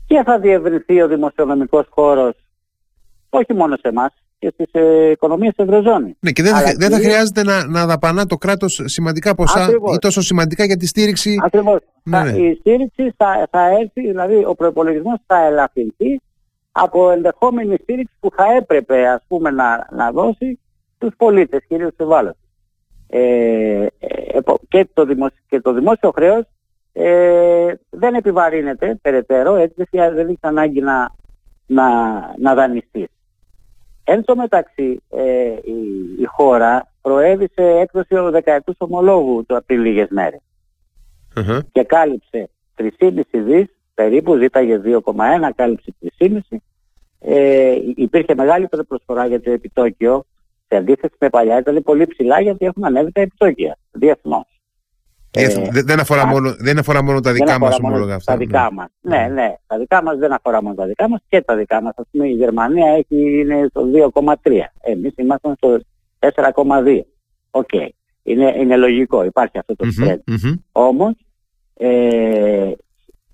και 0.05 0.23
θα 0.25 0.39
διευρυνθεί 0.39 1.01
ο 1.01 1.07
δημοσιονομικός 1.07 1.87
χώρος 1.89 2.35
όχι 3.29 3.53
μόνο 3.53 3.75
σε 3.75 3.87
εμάς 3.87 4.13
και 4.41 4.53
στι 4.53 4.65
ε, 4.71 5.09
οικονομίες 5.09 5.53
της 5.55 5.65
Ευρωζώνης. 5.65 6.15
Ναι, 6.19 6.31
και 6.31 6.43
δεν, 6.43 6.55
θα, 6.55 6.73
δεν 6.77 6.91
θα 6.91 6.97
χρειάζεται 6.97 7.43
να, 7.43 7.67
να 7.67 7.85
δαπανά 7.85 8.25
το 8.25 8.37
κράτος 8.37 8.81
σημαντικά 8.85 9.35
ποσά 9.35 9.69
ή 9.93 9.97
τόσο 9.99 10.21
σημαντικά 10.21 10.63
για 10.63 10.77
τη 10.77 10.87
στήριξη. 10.87 11.37
Ακριβώς. 11.43 11.79
Ναι, 12.03 12.23
ναι. 12.23 12.31
Η 12.31 12.55
στήριξη 12.59 13.13
θα, 13.17 13.47
θα 13.51 13.65
έρθει, 13.79 14.07
δηλαδή 14.07 14.43
ο 14.45 14.55
προπολογισμός 14.55 15.19
θα 15.25 15.45
ελαφρυνθεί 15.45 16.21
από 16.71 17.11
ενδεχόμενη 17.11 17.77
στήριξη 17.81 18.13
που 18.19 18.29
θα 18.35 18.45
έπρεπε 18.57 19.07
ας 19.07 19.23
πούμε 19.27 19.49
να, 19.49 19.87
να 19.91 20.11
δώσει 20.11 20.59
στους 20.95 21.13
πολίτες, 21.17 21.65
κυρίως 21.67 21.93
στους 21.93 22.05
ευάλωτους. 22.05 22.41
Ε, 23.07 23.85
ε, 23.99 24.39
και, 24.67 24.87
το 24.93 25.05
δημόσιο, 25.05 25.41
και 25.47 25.59
το 25.59 25.73
δημόσιο 25.73 26.11
χρέος 26.11 26.43
ε, 26.93 27.73
δεν 27.89 28.13
επιβαρύνεται 28.13 28.99
περαιτέρω, 29.01 29.55
έτσι 29.55 29.87
δεν 29.91 30.27
έχει 30.27 30.37
ανάγκη 30.41 30.81
να, 30.81 31.11
να, 31.65 31.87
να 32.37 32.53
δανειστεί. 32.53 33.09
Εν 34.11 34.23
τω 34.23 34.35
μεταξύ 34.35 35.01
ε, 35.09 35.51
η, 35.63 35.75
η, 36.19 36.25
χώρα 36.25 36.91
προέβησε 37.01 37.63
έκδοση 37.63 38.15
ο 38.15 38.31
δεκαετούς 38.31 38.75
ομολόγου 38.77 39.45
το 39.45 39.61
πριν 39.65 39.81
λίγες 39.81 40.07
και 41.71 41.83
κάλυψε 41.83 42.49
3,5 42.77 43.21
δις 43.31 43.65
περίπου, 43.93 44.35
ζήταγε 44.35 44.81
2,1, 44.85 45.49
κάλυψε 45.55 45.93
3,5 46.19 46.37
ε, 47.19 47.75
υπήρχε 47.95 48.35
μεγάλη 48.35 48.67
προσφορά 48.87 49.25
για 49.25 49.41
το 49.41 49.51
επιτόκιο 49.51 50.25
σε 50.67 50.75
αντίθεση 50.75 51.15
με 51.19 51.29
παλιά 51.29 51.57
ήταν 51.57 51.83
πολύ 51.83 52.07
ψηλά 52.07 52.41
γιατί 52.41 52.65
έχουν 52.65 52.85
ανέβει 52.85 53.11
τα 53.11 53.21
επιτόκια 53.21 53.77
διεθνώς. 53.91 54.60
Ε, 55.33 55.47
δεν, 55.83 55.99
αφορά 55.99 56.25
μόνο, 56.25 56.55
δεν 56.59 56.77
αφορά 56.77 57.03
μόνο 57.03 57.19
τα 57.19 57.31
δικά 57.31 57.59
μας 57.59 57.77
ομόλογα 57.83 58.15
αυτά. 58.15 58.31
Τα 58.31 58.37
δικά 58.37 58.61
ναι. 58.61 58.69
μας. 58.71 58.87
Ναι, 59.01 59.27
ναι. 59.33 59.55
Τα 59.67 59.77
δικά 59.77 60.03
μας 60.03 60.17
δεν 60.17 60.33
αφορά 60.33 60.63
μόνο 60.63 60.75
τα 60.75 60.85
δικά 60.85 61.09
μας 61.09 61.21
και 61.29 61.41
τα 61.41 61.55
δικά 61.55 61.81
μας. 61.81 61.93
Α 61.95 62.03
πούμε, 62.11 62.27
η 62.27 62.31
Γερμανία 62.31 62.91
έχει, 62.91 63.39
είναι 63.39 63.67
στο 63.69 63.83
2,3. 64.13 64.35
Εμείς 64.81 65.13
είμαστε 65.15 65.53
στο 65.55 65.79
4,2. 66.19 67.01
OK. 67.51 67.67
Okay. 67.71 67.87
Είναι, 68.23 68.53
είναι 68.57 68.77
λογικό. 68.77 69.23
Υπάρχει 69.23 69.57
αυτό 69.57 69.75
το 69.75 69.87
spread. 69.99 70.15
Mm-hmm, 70.15 70.53
Όμως, 70.71 71.13
ε, 71.73 72.71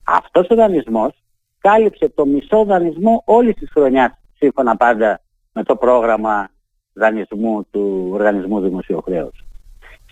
αυτός 0.03 0.47
ο 0.49 0.55
δανεισμός 0.55 1.23
κάλυψε 1.59 2.09
το 2.09 2.25
μισό 2.25 2.63
δανεισμό 2.63 3.23
όλης 3.25 3.55
της 3.55 3.69
χρονιάς 3.71 4.11
σύμφωνα 4.37 4.75
πάντα 4.75 5.21
με 5.51 5.63
το 5.63 5.75
πρόγραμμα 5.75 6.49
δανεισμού 6.93 7.67
του 7.71 8.09
Οργανισμού 8.13 8.59
Δημοσίου 8.59 9.01
Χρέους. 9.01 9.46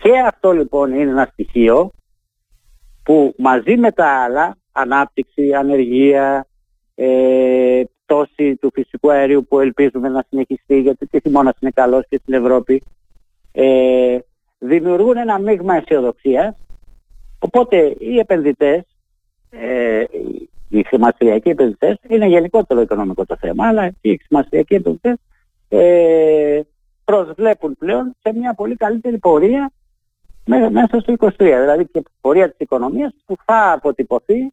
Και 0.00 0.18
αυτό 0.26 0.52
λοιπόν 0.52 0.92
είναι 0.92 1.10
ένα 1.10 1.28
στοιχείο 1.32 1.90
που 3.02 3.34
μαζί 3.38 3.76
με 3.76 3.92
τα 3.92 4.06
άλλα, 4.06 4.56
ανάπτυξη, 4.72 5.52
ανεργία, 5.52 6.46
ε, 6.94 7.82
πτώση 8.04 8.56
του 8.56 8.70
φυσικού 8.74 9.10
αερίου 9.12 9.46
που 9.48 9.60
ελπίζουμε 9.60 10.08
να 10.08 10.24
συνεχιστεί 10.28 10.80
γιατί 10.80 11.06
και 11.06 11.20
χειμώνα 11.22 11.54
είναι 11.60 11.70
καλός 11.70 12.04
και 12.08 12.18
στην 12.22 12.34
Ευρώπη, 12.34 12.82
ε, 13.52 14.18
δημιουργούν 14.58 15.16
ένα 15.16 15.38
μείγμα 15.38 15.74
αισιοδοξίας. 15.74 16.56
Οπότε 17.38 17.96
οι 17.98 18.18
επενδυτές, 18.18 18.82
ε, 19.50 20.04
οι 20.68 20.82
χρηματιστηριακοί 20.82 21.48
επενδυτές, 21.48 21.96
είναι 22.08 22.26
γενικότερο 22.26 22.80
οικονομικό 22.80 23.26
το 23.26 23.36
θέμα, 23.36 23.66
αλλά 23.66 23.92
οι 24.00 24.16
χρηματιστηριακοί 24.16 24.74
επενδυτές 24.74 25.16
ε, 25.68 26.60
προσβλέπουν 27.04 27.76
πλέον 27.78 28.16
σε 28.22 28.38
μια 28.38 28.54
πολύ 28.54 28.76
καλύτερη 28.76 29.18
πορεία 29.18 29.72
μέσα 30.46 31.00
στο 31.00 31.14
23. 31.18 31.30
Δηλαδή 31.38 31.86
και 31.92 32.02
πορεία 32.20 32.48
της 32.48 32.56
οικονομίας 32.58 33.12
που 33.24 33.36
θα 33.44 33.72
αποτυπωθεί 33.72 34.52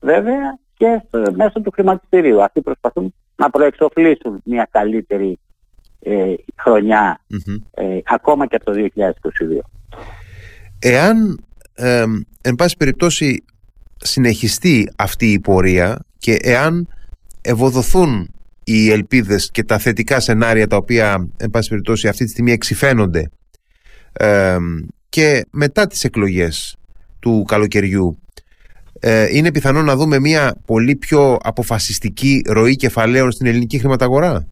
βέβαια 0.00 0.58
και 0.74 1.02
μέσω 1.34 1.60
του 1.60 1.70
χρηματιστηρίου. 1.70 2.42
Αυτοί 2.42 2.60
προσπαθούν 2.60 3.14
να 3.36 3.50
προεξοφλήσουν 3.50 4.40
μια 4.44 4.68
καλύτερη 4.70 5.38
ε, 6.00 6.34
χρονια 6.56 7.20
ε, 7.70 7.98
ακόμα 8.04 8.46
και 8.46 8.56
από 8.56 8.64
το 8.64 8.72
2022. 8.94 9.58
Εάν 10.78 11.44
ε, 11.74 12.04
εν 12.42 12.54
πάση 12.54 12.76
περιπτώσει 12.76 13.44
συνεχιστεί 13.96 14.92
αυτή 14.96 15.32
η 15.32 15.40
πορεία 15.40 16.04
και 16.18 16.36
εάν 16.40 16.88
ευοδοθούν 17.40 18.34
οι 18.64 18.90
ελπίδες 18.90 19.50
και 19.50 19.64
τα 19.64 19.78
θετικά 19.78 20.20
σενάρια 20.20 20.66
τα 20.66 20.76
οποία 20.76 21.28
εν 21.36 21.50
πάση 21.50 21.68
περιπτώσει 21.68 22.08
αυτή 22.08 22.24
τη 22.24 22.30
στιγμή 22.30 22.52
εξηφαίνονται 22.52 23.30
και 25.10 25.46
μετά 25.50 25.86
τις 25.86 26.04
εκλογές 26.04 26.76
του 27.20 27.44
καλοκαιριού 27.46 28.18
ε, 29.00 29.36
είναι 29.36 29.52
πιθανό 29.52 29.82
να 29.82 29.96
δούμε 29.96 30.18
μια 30.18 30.54
πολύ 30.66 30.96
πιο 30.96 31.36
αποφασιστική 31.42 32.42
ροή 32.48 32.76
κεφαλαίων 32.76 33.30
στην 33.30 33.46
ελληνική 33.46 33.78
χρηματαγορά; 33.78 34.48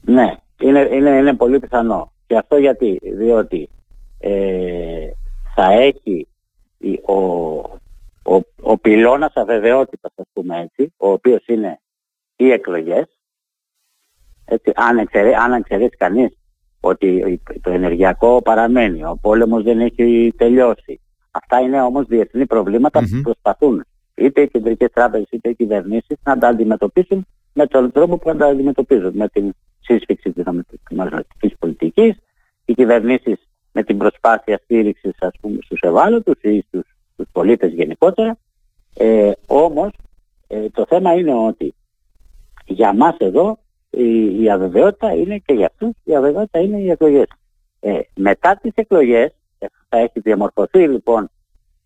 Ναι, 0.00 0.34
είναι, 0.60 0.88
είναι, 0.92 1.10
είναι 1.10 1.34
πολύ 1.34 1.58
πιθανό. 1.60 2.12
Και 2.26 2.36
αυτό 2.36 2.56
γιατί, 2.56 3.00
διότι 3.02 3.68
ε, 4.18 5.08
θα 5.54 5.72
έχει 5.72 6.28
ο, 7.06 7.14
ο, 8.34 8.40
ο 8.60 8.78
πυλώνας 8.78 9.32
αβεβαιότητας, 9.34 10.12
ας 10.16 10.26
πούμε 10.32 10.60
έτσι, 10.60 10.94
ο 10.96 11.10
οποίος 11.10 11.46
είναι 11.46 11.80
οι 12.36 12.50
εκλογές, 12.50 13.06
έτσι, 14.44 14.72
αν, 14.74 14.98
εξαιρέσει, 14.98 15.34
αν 15.34 15.52
εξαιρέσει 15.52 15.96
κανείς 15.96 16.38
ότι 16.84 17.40
το 17.60 17.70
ενεργειακό 17.70 18.42
παραμένει, 18.42 19.04
ο 19.04 19.18
πόλεμος 19.20 19.62
δεν 19.62 19.80
έχει 19.80 20.32
τελειώσει. 20.36 21.00
Αυτά 21.30 21.60
είναι 21.60 21.82
όμως 21.82 22.06
διεθνή 22.06 22.46
προβλήματα 22.46 23.00
που 23.00 23.20
προσπαθούν 23.22 23.84
είτε 24.14 24.40
οι 24.40 24.48
κεντρικές 24.48 24.90
τράπεζες 24.92 25.28
είτε 25.30 25.48
οι 25.48 25.54
κυβερνήσεις 25.54 26.16
να 26.24 26.38
τα 26.38 26.48
αντιμετωπίσουν 26.48 27.26
με 27.52 27.66
τον 27.66 27.92
τρόπο 27.92 28.18
που 28.18 28.36
τα 28.36 28.46
αντιμετωπίζουν, 28.46 29.12
με 29.14 29.28
την 29.28 29.52
σύσφυξη 29.80 30.32
της 30.32 30.44
νομισματικής 30.44 31.54
πολιτικής, 31.58 32.16
οι 32.64 32.74
κυβερνήσεις 32.74 33.48
με 33.72 33.82
την 33.82 33.98
προσπάθεια 33.98 34.60
στήριξης 34.64 35.16
ας 35.18 35.32
πούμε 35.40 35.58
στους 35.62 35.80
ευάλωτους 35.80 36.42
ή 36.42 36.64
στους, 36.68 36.86
στους 37.12 37.26
πολίτες 37.32 37.72
γενικότερα. 37.72 38.38
Ε, 38.94 39.30
όμως 39.46 39.90
ε, 40.46 40.68
το 40.68 40.84
θέμα 40.88 41.12
είναι 41.12 41.34
ότι 41.34 41.74
για 42.64 42.94
μας 42.94 43.16
εδώ 43.18 43.58
η, 43.96 44.42
η 44.42 44.50
αβεβαιότητα 44.50 45.12
είναι 45.12 45.38
και 45.38 45.54
για 45.54 45.66
αυτούς 45.66 45.90
η 46.04 46.16
αβεβαιότητα 46.16 46.58
είναι 46.58 46.78
οι 46.78 46.90
εκλογές. 46.90 47.26
Ε, 47.80 48.00
μετά 48.14 48.58
τις 48.62 48.72
εκλογές 48.74 49.34
ε, 49.58 49.66
θα 49.88 49.98
έχει 49.98 50.20
διαμορφωθεί 50.20 50.88
λοιπόν 50.88 51.30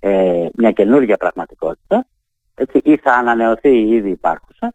ε, 0.01 0.47
μια 0.55 0.71
καινούργια 0.73 1.17
πραγματικότητα 1.17 2.07
έτσι, 2.55 2.81
ή 2.85 2.97
θα 2.97 3.13
ανανεωθεί 3.13 3.69
η 3.69 3.91
ήδη 3.91 4.11
υπάρχουσα 4.11 4.73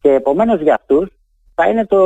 και 0.00 0.12
επομένως 0.12 0.60
για 0.60 0.74
αυτούς 0.74 1.08
θα 1.54 1.68
είναι 1.68 1.86
το 1.86 2.00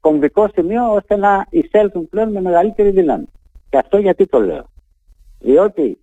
κομβικό 0.00 0.48
σημείο 0.54 0.94
ώστε 0.94 1.16
να 1.16 1.46
εισέλθουν 1.50 2.08
πλέον 2.08 2.30
με 2.30 2.40
μεγαλύτερη 2.40 2.90
δύναμη. 2.90 3.26
Και 3.70 3.78
αυτό 3.78 3.98
γιατί 3.98 4.26
το 4.26 4.40
λέω. 4.40 4.64
Διότι 5.38 5.98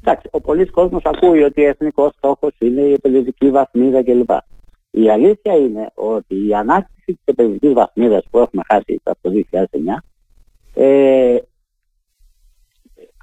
εντάξει, 0.00 0.28
ο 0.30 0.40
πολλής 0.40 0.70
κόσμος 0.70 1.02
ακούει 1.04 1.42
ότι 1.42 1.64
ο 1.64 1.68
εθνικός 1.68 2.14
στόχος 2.16 2.52
είναι 2.58 2.80
η 2.80 2.92
επενδυτική 2.92 3.50
βαθμίδα 3.50 4.02
κλπ. 4.02 4.30
Η 4.90 5.10
αλήθεια 5.10 5.56
είναι 5.56 5.90
ότι 5.94 6.46
η 6.46 6.54
ανάκτηση 7.04 7.18
της 7.24 7.24
επενδυτικής 7.24 7.72
βαθμίδας 7.72 8.24
που 8.30 8.38
έχουμε 8.38 8.62
χάσει 8.66 9.00
από 9.02 9.18
το 9.20 9.30
2009 9.52 9.66
ε, 10.74 11.38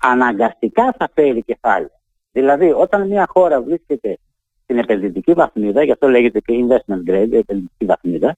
αναγκαστικά 0.01 0.95
θα 0.97 1.09
φέρει 1.13 1.43
κεφάλαια. 1.43 1.99
Δηλαδή 2.31 2.71
όταν 2.71 3.07
μια 3.07 3.25
χώρα 3.29 3.61
βρίσκεται 3.61 4.17
στην 4.63 4.77
επενδυτική 4.77 5.33
βαθμίδα, 5.33 5.83
γι' 5.83 5.91
αυτό 5.91 6.07
λέγεται 6.07 6.39
και 6.39 6.53
investment 6.65 7.09
grade, 7.09 7.29
η 7.31 7.37
επενδυτική 7.37 7.85
βαθμίδα, 7.85 8.35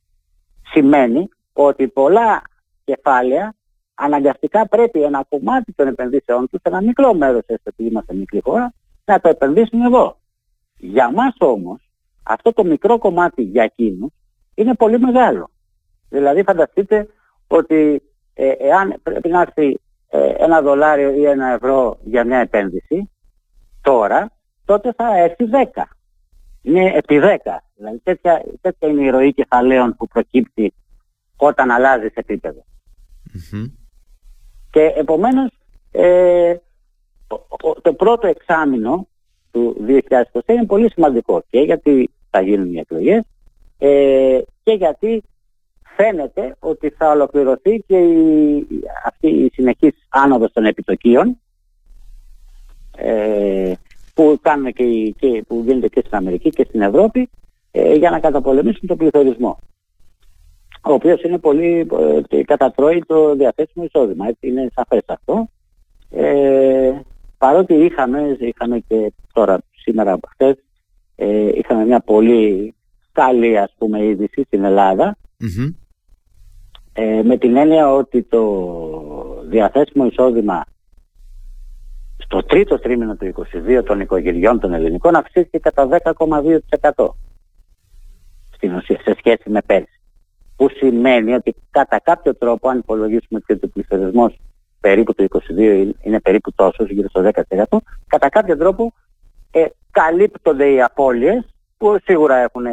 σημαίνει 0.64 1.30
ότι 1.54 1.88
πολλά 1.88 2.42
κεφάλαια 2.84 3.54
αναγκαστικά 3.94 4.68
πρέπει 4.68 5.04
ένα 5.04 5.26
κομμάτι 5.30 5.74
των 5.74 5.88
επενδύσεών 5.88 6.48
τους, 6.50 6.60
ένα 6.64 6.82
μικρό 6.82 7.14
μέρος 7.14 7.42
έστω 7.46 7.70
επειδή 7.70 7.90
είμαστε 7.90 8.14
μικρή 8.14 8.42
χώρα, 8.44 8.74
να 9.06 9.20
το 9.20 9.30
επενδύσουν 9.30 9.82
εδώ. 9.82 10.18
Για 10.78 11.12
μας 11.12 11.36
όμως 11.40 11.82
αυτό 12.24 12.54
το 12.54 12.64
μικρό 12.64 12.98
κομμάτι 12.98 13.42
για 13.42 13.64
εκείνους 13.64 14.12
είναι 14.56 14.76
πολύ 14.76 15.00
μεγάλο. 15.00 15.50
Δηλαδή 16.10 16.44
φανταστείτε 16.44 17.08
ότι 17.48 18.02
ε, 18.34 18.50
εάν 18.50 19.00
πρέπει 19.04 19.30
να 19.30 19.42
έρθει 19.42 19.80
ε, 20.10 20.34
ένα 20.38 20.62
δολάριο 20.62 21.14
ή 21.14 21.26
ένα 21.26 21.48
ευρώ 21.48 21.98
για 22.04 22.26
μια 22.26 22.38
επένδυση 22.38 23.12
τώρα, 23.82 24.32
τότε 24.66 24.94
θα 24.98 25.18
έρθει 25.18 25.46
10. 25.74 25.82
Είναι 26.62 26.92
επί 26.96 27.20
10. 27.22 27.36
Δηλαδή 27.76 28.00
τέτοια, 28.04 28.44
τέτοια 28.62 28.88
είναι 28.88 29.04
η 29.04 29.10
ροή 29.10 29.34
κεφαλαίων 29.34 29.96
που 29.96 30.08
προκύπτει 30.08 30.74
όταν 31.36 31.72
αλλάζει 31.72 32.08
επίπεδο. 32.14 32.66
Και 34.70 34.94
επομένως 34.96 35.50
ε, 35.92 36.56
το 37.82 37.94
πρώτο 37.94 38.28
εξάμεινο 38.28 39.08
του 39.52 39.86
2020 39.88 40.40
είναι 40.46 40.66
πολύ 40.66 40.92
σημαντικό 40.92 41.44
και 41.50 41.60
γιατί 41.60 42.10
θα 42.30 42.42
γίνουν 42.42 42.74
οι 42.74 42.80
εκλογές 42.80 43.24
ε, 43.86 44.42
και 44.64 44.72
γιατί 44.72 45.24
φαίνεται 45.96 46.56
ότι 46.60 46.90
θα 46.90 47.12
ολοκληρωθεί 47.12 47.84
και 47.88 47.98
η, 47.98 48.68
αυτή 49.06 49.28
η 49.28 49.50
συνεχής 49.54 49.94
άνοδος 50.10 50.52
των 50.52 50.66
επιτοκίων 50.66 51.40
ε, 52.98 53.74
που, 54.14 54.40
κάνουν 54.42 54.74
και, 54.74 55.14
και, 55.20 55.44
που 55.48 55.62
γίνεται 55.66 55.88
και 55.88 56.00
στην 56.00 56.18
Αμερική 56.18 56.50
και 56.50 56.66
στην 56.68 56.82
Ευρώπη 56.82 57.30
ε, 57.72 57.94
για 57.94 58.10
να 58.10 58.20
καταπολεμήσουν 58.20 58.88
τον 58.88 58.98
πληθωρισμό 58.98 59.60
ο 60.86 60.94
οποίος 60.94 61.22
είναι 61.22 61.38
πολύ 61.38 61.88
ε, 62.30 62.44
κατατρώει 62.44 63.04
το 63.06 63.36
διαθέσιμο 63.36 63.86
εισόδημα. 63.86 64.28
Έτσι 64.28 64.48
είναι 64.48 64.68
σαφές 64.76 65.04
αυτό. 65.06 65.50
Ε, 66.10 66.92
παρότι 67.38 67.74
είχαμε, 67.74 68.38
είχαμε 68.40 68.80
και 68.80 69.14
τώρα 69.34 69.60
σήμερα 69.72 70.12
από 70.12 70.28
χθες, 70.32 70.56
ε, 71.16 71.50
είχαμε 71.56 71.86
μια 71.86 72.00
πολύ 72.00 72.73
καλή 73.14 73.58
ας 73.58 73.74
πούμε 73.78 74.06
είδηση 74.06 74.44
στην 74.46 74.64
ελλαδα 74.64 75.18
ε, 76.94 77.22
με 77.24 77.38
την 77.38 77.56
έννοια 77.56 77.94
ότι 77.94 78.24
το 78.24 78.44
διαθέσιμο 79.50 80.06
εισόδημα 80.06 80.64
στο 82.18 82.44
τρίτο 82.44 82.80
τρίμηνο 82.80 83.16
του 83.16 83.34
22 83.80 83.84
των 83.86 84.00
οικογενειών 84.00 84.60
των 84.60 84.74
ελληνικών 84.74 85.16
αυξήθηκε 85.16 85.60
κατά 85.60 85.88
10,2% 86.04 87.10
στην 88.56 88.76
ουσία 88.76 89.00
σε 89.04 89.16
σχέση 89.18 89.50
με 89.50 89.62
πέρσι. 89.66 90.02
Που 90.56 90.70
σημαίνει 90.70 91.34
ότι 91.34 91.56
κατά 91.72 92.00
κάποιο 92.00 92.36
τρόπο, 92.36 92.70
αν 92.70 92.78
υπολογίσουμε 92.78 93.40
ότι 93.50 93.66
ο 93.66 93.70
πληθωρισμός 93.74 94.40
περίπου 94.80 95.14
το 95.14 95.26
22 95.30 95.92
είναι 96.02 96.20
περίπου 96.20 96.54
τόσος, 96.54 96.90
γύρω 96.90 97.10
στο 97.10 97.32
10%, 97.50 97.64
κατά 98.08 98.30
κάποιο 98.30 98.58
τρόπο 98.58 98.94
ε, 99.52 99.66
καλύπτονται 99.92 100.72
οι 100.72 100.82
απώλειες 100.82 101.53
που 101.78 101.98
σίγουρα 102.04 102.36
έχουν 102.36 102.64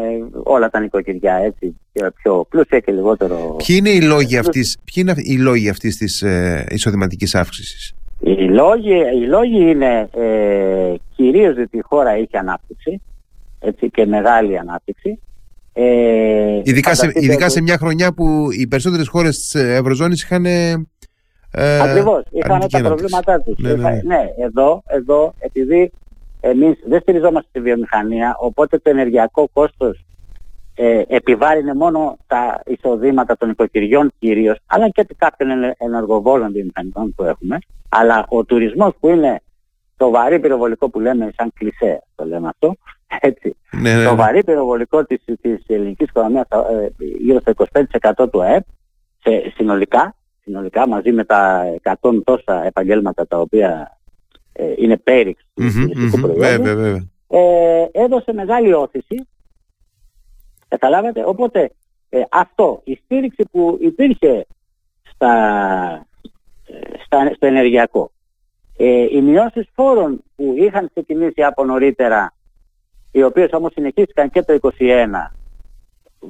όλα 0.42 0.70
τα 0.70 0.80
νοικοκυριά 0.80 1.34
έτσι, 1.34 1.76
πιο 2.22 2.46
πλούσια 2.48 2.78
και 2.78 2.92
λιγότερο... 2.92 3.56
Ποιοι 3.66 3.76
είναι 3.78 3.90
οι 3.90 4.00
λόγοι 4.00 4.36
αυτής, 4.36 4.78
ποιοι 4.84 5.04
είναι 5.06 5.14
οι 5.16 5.38
λόγοι 5.38 5.68
αυτής 5.68 5.96
της 5.96 6.22
ε, 6.22 6.66
εισοδηματικής 6.68 7.34
αύξησης; 7.34 7.94
Οι 8.20 8.48
λόγοι, 8.48 8.94
οι 8.94 9.26
λόγοι 9.26 9.70
είναι 9.70 10.08
ε, 10.14 10.94
κυρίως 11.16 11.56
ότι 11.58 11.76
η 11.76 11.82
χώρα 11.82 12.18
είχε 12.18 12.38
ανάπτυξη 12.38 13.02
έτσι, 13.60 13.90
και 13.90 14.06
μεγάλη 14.06 14.58
ανάπτυξη. 14.58 15.20
Ε, 15.72 16.60
ειδικά, 16.64 16.94
σε, 16.94 17.12
ειδικά 17.14 17.48
σε 17.48 17.60
μια 17.62 17.76
χρονιά 17.76 18.12
που 18.12 18.48
οι 18.50 18.66
περισσότερες 18.66 19.08
χώρες 19.08 19.38
της 19.38 19.54
Ευρωζώνης 19.54 20.22
είχαν... 20.22 20.44
Ε, 21.52 21.80
Ακριβώς, 21.80 22.22
είχαν 22.30 22.68
τα 22.70 22.80
προβλήματά 22.82 23.40
τους. 23.40 23.58
Ναι, 23.58 23.72
ναι, 23.72 23.90
ναι. 23.90 24.00
ναι, 24.04 24.24
εδώ, 24.38 24.82
εδώ 24.86 25.34
επειδή 25.38 25.92
εμείς 26.40 26.78
δεν 26.86 27.00
στηριζόμαστε 27.00 27.48
στη 27.48 27.60
βιομηχανία, 27.60 28.36
οπότε 28.38 28.78
το 28.78 28.90
ενεργειακό 28.90 29.48
κόστος 29.52 30.04
ε, 30.74 31.02
επιβάρυνε 31.06 31.74
μόνο 31.74 32.16
τα 32.26 32.62
εισοδήματα 32.66 33.36
των 33.36 33.50
οικοκυριών 33.50 34.12
κυρίως, 34.18 34.58
αλλά 34.66 34.88
και 34.88 35.06
κάποιων 35.16 35.50
ενεργοβόλων 35.78 36.52
βιομηχανικών 36.52 37.14
που 37.14 37.24
έχουμε. 37.24 37.58
Αλλά 37.88 38.24
ο 38.28 38.44
τουρισμός 38.44 38.92
που 39.00 39.08
είναι 39.08 39.40
το 39.96 40.10
βαρύ 40.10 40.40
πυροβολικό 40.40 40.90
που 40.90 41.00
λέμε 41.00 41.30
σαν 41.36 41.52
κλισέ, 41.54 42.02
το 42.14 42.24
λέμε 42.24 42.48
αυτό, 42.48 42.76
έτσι. 43.30 43.56
Ναι, 43.70 43.94
ναι, 43.94 44.04
το 44.04 44.10
ναι. 44.10 44.16
βαρύ 44.16 44.44
πυροβολικό 44.44 45.04
της, 45.04 45.24
της 45.40 45.64
ελληνικής 45.66 46.08
οικονομίας 46.08 46.46
ε, 46.50 47.04
γύρω 47.18 47.40
στο 47.40 47.52
25% 48.22 48.30
του 48.30 48.42
ΑΕΠ 48.42 48.64
σε, 49.22 49.52
συνολικά, 49.54 50.14
συνολικά 50.42 50.88
μαζί 50.88 51.12
με 51.12 51.24
τα 51.24 51.64
100 52.00 52.20
τόσα 52.24 52.64
επαγγέλματα 52.64 53.26
τα 53.26 53.38
οποία 53.38 53.99
ε, 54.60 54.74
είναι 54.76 54.96
πέριξ 54.96 55.42
του 55.54 55.62
mm-hmm, 55.62 56.46
ε, 57.28 57.86
έδωσε 57.92 58.32
μεγάλη 58.32 58.72
όθηση. 58.72 59.28
Καταλάβατε. 60.68 61.24
Οπότε 61.26 61.70
ε, 62.08 62.22
αυτό 62.30 62.80
η 62.84 63.00
στήριξη 63.04 63.44
που 63.50 63.78
υπήρχε 63.80 64.46
στα, 65.14 66.06
στα, 67.04 67.32
στο 67.34 67.46
ενεργειακό 67.46 68.10
ε, 68.76 69.06
οι 69.10 69.22
μειώσεις 69.22 69.68
φόρων 69.74 70.22
που 70.36 70.54
είχαν 70.58 70.90
ξεκινήσει 70.94 71.42
από 71.42 71.64
νωρίτερα 71.64 72.34
οι 73.12 73.22
οποίες 73.22 73.52
όμως 73.52 73.72
συνεχίστηκαν 73.72 74.30
και 74.30 74.42
το 74.42 74.58
2021 74.78 75.06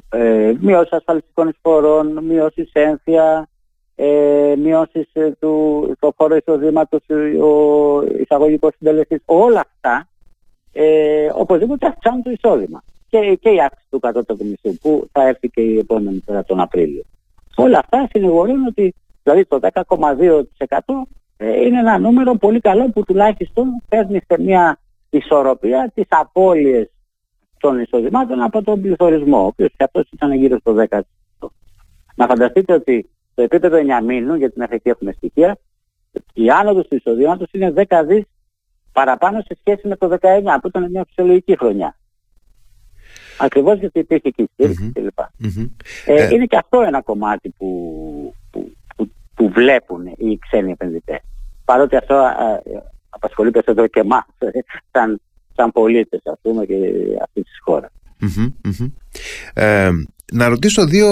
ε, 0.09 0.53
μειώσεις 0.61 0.93
ασφαλιστικών 0.93 1.49
εισφορών, 1.49 2.25
μειώσεις 2.25 2.71
ένθια, 2.73 3.49
ε, 4.03 4.57
μειώσεις 4.57 5.09
ε, 5.13 5.31
του 5.41 5.93
στο 5.97 6.15
χώρο 6.17 6.37
εισοδήματος, 6.37 7.01
ο 7.43 8.03
εισαγωγικός 8.03 8.75
συντελεστής, 8.79 9.23
όλα 9.25 9.61
αυτά 9.61 10.09
ε, 10.73 11.29
οπωσδήποτε 11.35 11.87
αυξάνουν 11.87 12.23
το 12.23 12.31
εισόδημα. 12.31 12.83
Και, 13.09 13.39
και 13.41 13.51
η 13.51 13.61
αύξηση 13.61 13.87
του 13.91 13.99
κατώτατου 13.99 14.47
μισθού 14.47 14.79
που 14.79 15.09
θα 15.13 15.27
έρθει 15.27 15.49
και 15.49 15.61
η 15.61 15.79
επόμενη 15.79 16.23
φορά 16.27 16.45
τον 16.45 16.61
Απρίλιο. 16.61 17.03
Όλα 17.57 17.79
αυτά 17.79 18.09
συνηγορούν 18.13 18.67
ότι 18.67 18.95
δηλαδή 19.23 19.45
το 19.45 19.59
10,2% 19.63 20.43
ε, 21.37 21.61
είναι 21.61 21.79
ένα 21.79 21.99
νούμερο 21.99 22.35
πολύ 22.35 22.61
καλό 22.61 22.91
που 22.91 23.05
τουλάχιστον 23.05 23.83
παίρνει 23.89 24.21
σε 24.27 24.43
μια 24.43 24.79
ισορροπία 25.11 25.91
τις 25.95 26.07
απώλειες 26.09 26.91
των 27.59 27.81
εισοδημάτων 27.81 28.43
από 28.43 28.63
τον 28.63 28.81
πληθωρισμό, 28.81 29.43
ο 29.43 29.47
οποίος 29.47 29.71
και 29.77 29.85
αυτός 29.85 30.09
ήταν 30.11 30.33
γύρω 30.33 30.59
στο 30.59 30.75
10%. 30.89 31.01
Να 32.15 32.27
φανταστείτε 32.27 32.73
ότι 32.73 33.11
στο 33.41 33.57
επίπεδο 33.57 33.99
9 34.01 34.05
μήνου, 34.05 34.35
γιατί 34.35 34.59
μέχρι 34.59 34.75
εκεί 34.75 34.89
έχουμε 34.89 35.13
στοιχεία, 35.13 35.59
η 36.33 36.51
άνοδος 36.51 36.89
του 36.89 36.97
εισοδήματος 36.97 37.49
είναι 37.53 37.73
10 37.77 38.03
δις 38.07 38.25
παραπάνω 38.93 39.41
σε 39.41 39.57
σχέση 39.61 39.89
με 39.89 39.97
το 39.97 40.19
19 40.21 40.59
που 40.61 40.69
ήταν 40.69 40.91
μια 40.91 41.05
φυσιολογική 41.07 41.57
χρονιά. 41.57 41.97
Ακριβώς 43.39 43.79
γιατί 43.79 43.99
υπήρχε 43.99 44.31
και 44.31 44.43
η 44.43 44.49
στήριξη 44.53 44.93
κλπ. 44.93 45.19
Ε, 46.07 46.15
ε, 46.15 46.29
είναι 46.33 46.45
και 46.45 46.57
αυτό 46.57 46.81
ένα 46.81 47.03
κομμάτι 47.03 47.55
που, 47.59 48.35
που, 48.51 48.73
που, 48.97 49.11
που 49.35 49.49
βλέπουν 49.49 50.07
οι 50.07 50.39
ξένοι 50.39 50.71
επενδυτές. 50.71 51.21
Παρότι 51.65 51.97
αυτό 51.97 52.31
απασχολεί 53.11 53.51
περισσότερο 53.51 53.87
και 53.87 54.01
εμάς 54.01 54.25
σαν, 54.93 55.21
σαν 55.57 55.71
πολίτες 55.71 56.21
ας 56.25 56.39
πούμε 56.43 56.67
και 56.67 56.77
αυτής 57.23 57.45
της 57.45 57.59
χώρας. 57.63 57.91
Ε, 59.55 59.91
να 60.33 60.49
ρωτήσω 60.49 60.85
δύο 60.85 61.09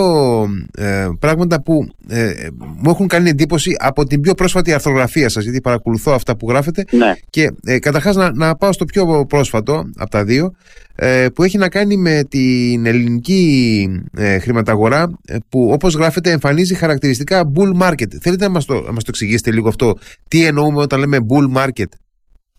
ε, 0.77 1.09
πράγματα 1.21 1.63
που 1.63 1.89
ε, 2.09 2.33
μου 2.59 2.91
έχουν 2.91 3.07
κάνει 3.07 3.29
εντύπωση 3.29 3.77
από 3.79 4.05
την 4.05 4.21
πιο 4.21 4.35
πρόσφατη 4.35 4.73
αρθρογραφία 4.73 5.29
σας 5.29 5.43
γιατί 5.43 5.61
παρακολουθώ 5.61 6.13
αυτά 6.13 6.37
που 6.37 6.49
γράφετε 6.49 6.85
ναι. 6.91 7.15
και 7.31 7.51
ε, 7.65 7.79
καταρχάς 7.79 8.17
να, 8.17 8.33
να 8.33 8.57
πάω 8.57 8.73
στο 8.73 8.85
πιο 8.85 9.25
πρόσφατο 9.29 9.91
από 9.97 10.11
τα 10.11 10.25
δύο 10.25 10.51
ε, 10.97 11.27
που 11.35 11.43
έχει 11.43 11.59
να 11.59 11.69
κάνει 11.69 11.97
με 11.97 12.23
την 12.29 12.87
ελληνική 12.87 13.89
ε, 14.17 14.39
χρηματαγορά 14.39 15.19
που 15.49 15.71
όπως 15.73 15.95
γράφετε 15.95 16.31
εμφανίζει 16.31 16.75
χαρακτηριστικά 16.75 17.53
bull 17.55 17.83
market. 17.83 18.09
Θέλετε 18.21 18.45
να 18.45 18.51
μας 18.51 18.65
το, 18.65 18.75
να 18.75 18.93
μας 18.93 19.05
το 19.05 19.09
εξηγήσετε 19.09 19.53
λίγο 19.53 19.69
αυτό 19.69 19.95
τι 20.29 20.45
εννοούμε 20.45 20.81
όταν 20.83 21.01
λέμε 21.01 21.19
bull 21.29 21.57
market; 21.63 21.89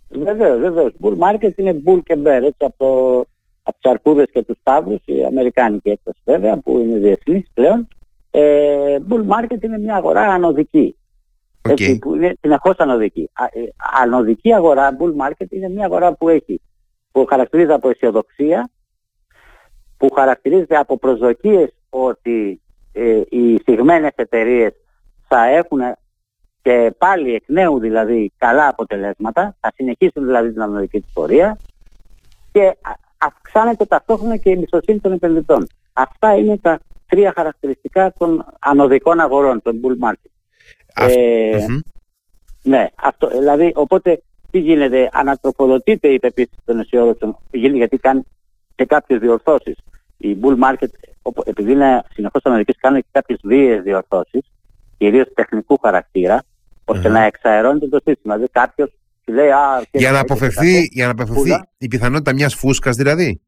Βεβαίως, 0.09 0.59
βεβαίως. 0.59 0.93
Bull 1.01 1.13
market 1.13 1.51
είναι 1.55 1.81
bull 1.85 1.99
και 2.03 2.15
bear 2.23 2.43
έτσι 2.43 2.65
από 2.65 2.75
το 2.77 3.25
από 3.69 3.77
τους 3.79 3.91
αρκούδες 3.91 4.25
και 4.31 4.43
τους 4.43 4.57
τάβρους, 4.63 5.01
η 5.05 5.23
αμερικάνικη 5.23 5.89
έκδοση 5.89 6.19
βέβαια 6.23 6.57
που 6.57 6.77
είναι 6.77 6.97
διεθνής 6.97 7.47
πλέον, 7.53 7.87
ε, 8.31 8.97
bull 9.09 9.23
market 9.27 9.63
είναι 9.63 9.77
μια 9.77 9.95
αγορά 9.95 10.21
ανωδική. 10.21 10.95
Okay. 11.61 11.71
Έτσι, 11.71 11.97
που 11.99 12.15
είναι 12.15 12.33
συνεχώς 12.41 12.77
ανωδική. 12.77 13.29
Α, 13.33 13.43
ε, 13.45 13.73
ανωδική 14.01 14.53
αγορά, 14.53 14.97
bull 14.99 15.25
market, 15.25 15.45
είναι 15.49 15.69
μια 15.69 15.85
αγορά 15.85 16.13
που 16.13 16.29
έχει, 16.29 16.61
που 17.11 17.25
χαρακτηρίζεται 17.25 17.73
από 17.73 17.89
αισιοδοξία, 17.89 18.69
που 19.97 20.09
χαρακτηρίζεται 20.13 20.77
από 20.77 20.97
προσδοκίες 20.97 21.73
ότι 21.89 22.61
ε, 22.93 23.21
οι 23.29 23.57
στιγμένες 23.57 24.11
εταιρείες 24.15 24.71
θα 25.27 25.45
έχουν 25.45 25.79
και 26.61 26.93
πάλι 26.97 27.33
εκ 27.33 27.43
νέου 27.47 27.79
δηλαδή 27.79 28.31
καλά 28.37 28.67
αποτελέσματα, 28.67 29.55
θα 29.59 29.71
συνεχίσουν 29.75 30.25
δηλαδή 30.25 30.51
την 30.51 30.61
ανωδική 30.61 31.01
της 31.01 31.11
πορεία 31.13 31.57
και 32.51 32.77
αυξάνεται 33.19 33.85
ταυτόχρονα 33.85 34.37
και 34.37 34.49
η 34.49 34.53
εμπιστοσύνη 34.53 34.99
των 34.99 35.11
επενδυτών. 35.11 35.67
Αυτά 35.93 36.35
είναι 36.35 36.57
τα 36.57 36.79
τρία 37.07 37.33
χαρακτηριστικά 37.35 38.13
των 38.17 38.45
ανωδικών 38.59 39.19
αγορών, 39.19 39.61
των 39.61 39.79
bull 39.83 40.07
market. 40.07 40.29
Ε, 41.07 41.65
Ναι, 42.63 42.87
αυτό, 42.95 43.27
δηλαδή, 43.27 43.71
οπότε 43.75 44.21
τι 44.51 44.59
γίνεται, 44.59 45.09
ανατροφοδοτείται 45.11 46.07
η 46.07 46.19
πεποίθηση 46.19 46.61
των 46.65 46.79
αισιόδοξων, 46.79 47.37
γιατί 47.51 47.97
κάνει 47.97 48.21
και 48.75 48.85
κάποιες 48.85 49.19
διορθώσεις. 49.19 49.77
η 50.17 50.37
bull 50.41 50.59
market, 50.63 50.87
επειδή 51.43 51.71
είναι 51.71 52.03
συνεχώς 52.13 52.41
αναλυτικές, 52.43 52.81
κάνουν 52.81 53.01
και 53.01 53.07
κάποιες 53.11 53.39
βίαιες 53.43 53.83
διορθώσεις, 53.83 54.41
κυρίως 54.97 55.33
τεχνικού 55.33 55.77
χαρακτήρα, 55.81 56.43
ώστε 56.85 57.09
να 57.09 57.19
εξαερώνεται 57.21 57.87
το 57.87 57.99
σύστημα. 58.05 58.33
Δηλαδή 58.33 58.51
κάποιος 58.51 58.98
λέει, 59.29 59.49
α, 59.49 59.83
για, 59.91 60.11
να 60.11 60.19
αποφευθεί, 60.19 60.89
για 60.91 61.05
να 61.05 61.11
αποφευθεί 61.11 61.63
η 61.77 61.87
πιθανότητα 61.87 62.33
μιας 62.33 62.55
φούσκας 62.55 62.95
δηλαδή. 62.95 63.41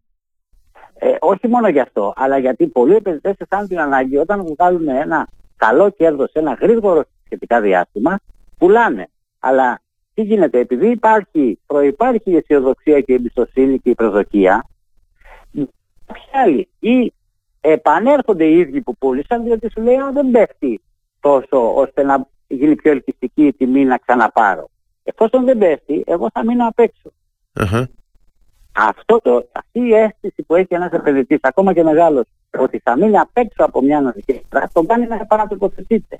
Ε, 0.93 1.15
όχι 1.19 1.47
μόνο 1.47 1.69
γι' 1.69 1.79
αυτό, 1.79 2.13
αλλά 2.15 2.37
γιατί 2.37 2.67
πολλοί 2.67 2.95
επενδυτές 2.95 3.35
αισθάνονται 3.37 3.67
την 3.67 3.79
ανάγκη 3.79 4.17
όταν 4.17 4.45
βγάλουν 4.45 4.87
ένα 4.87 5.27
καλό 5.55 5.89
κέρδος 5.89 6.31
σε 6.31 6.39
ένα 6.39 6.57
γρήγορο 6.61 7.03
σχετικά 7.25 7.61
διάστημα, 7.61 8.19
πουλάνε. 8.57 9.09
Αλλά 9.39 9.81
τι 10.13 10.21
γίνεται, 10.21 10.59
επειδή 10.59 10.87
υπάρχει, 10.87 11.59
προϋπάρχει 11.65 12.31
η 12.31 12.35
αισιοδοξία 12.35 13.01
και 13.01 13.11
η 13.11 13.15
εμπιστοσύνη 13.15 13.79
και 13.79 13.89
η 13.89 13.95
προσδοκία, 13.95 14.65
κάποιοι 16.05 16.39
άλλοι; 16.43 16.69
Ή 16.79 17.13
επανέρχονται 17.61 18.45
οι 18.45 18.57
ίδιοι 18.57 18.81
που 18.81 18.97
πούλησαν, 18.97 19.43
διότι 19.43 19.69
σου 19.71 19.81
λέει, 19.81 19.95
Α, 19.95 20.11
δεν 20.13 20.31
πέφτει 20.31 20.81
τόσο 21.19 21.75
ώστε 21.75 22.03
να 22.03 22.27
γίνει 22.47 22.75
πιο 22.75 22.91
ελκυστική 22.91 23.45
η 23.45 23.53
τιμή 23.53 23.85
να 23.85 23.97
ξαναπάρω. 23.97 24.69
Εφόσον 25.03 25.45
δεν 25.45 25.57
πέφτει, 25.57 26.03
εγώ 26.05 26.29
θα 26.33 26.45
μείνω 26.45 26.67
απ' 26.67 26.79
εξω 26.79 27.11
Αυτό 28.71 29.19
το, 29.21 29.49
αυτή 29.51 29.79
η 29.79 29.93
αίσθηση 29.93 30.43
που 30.43 30.55
έχει 30.55 30.73
ένας 30.73 30.91
επενδυτής, 30.91 31.39
ακόμα 31.41 31.73
και 31.73 31.83
μεγάλος, 31.83 32.25
ότι 32.57 32.79
θα 32.83 32.97
μείνει 32.97 33.17
απ' 33.17 33.37
έξω 33.37 33.63
από 33.63 33.81
μια 33.81 34.01
νοσική 34.01 34.41
πράξη, 34.49 34.73
τον 34.73 34.87
κάνει 34.87 35.07
να 35.07 35.15
επανατοποθετείται. 35.15 36.19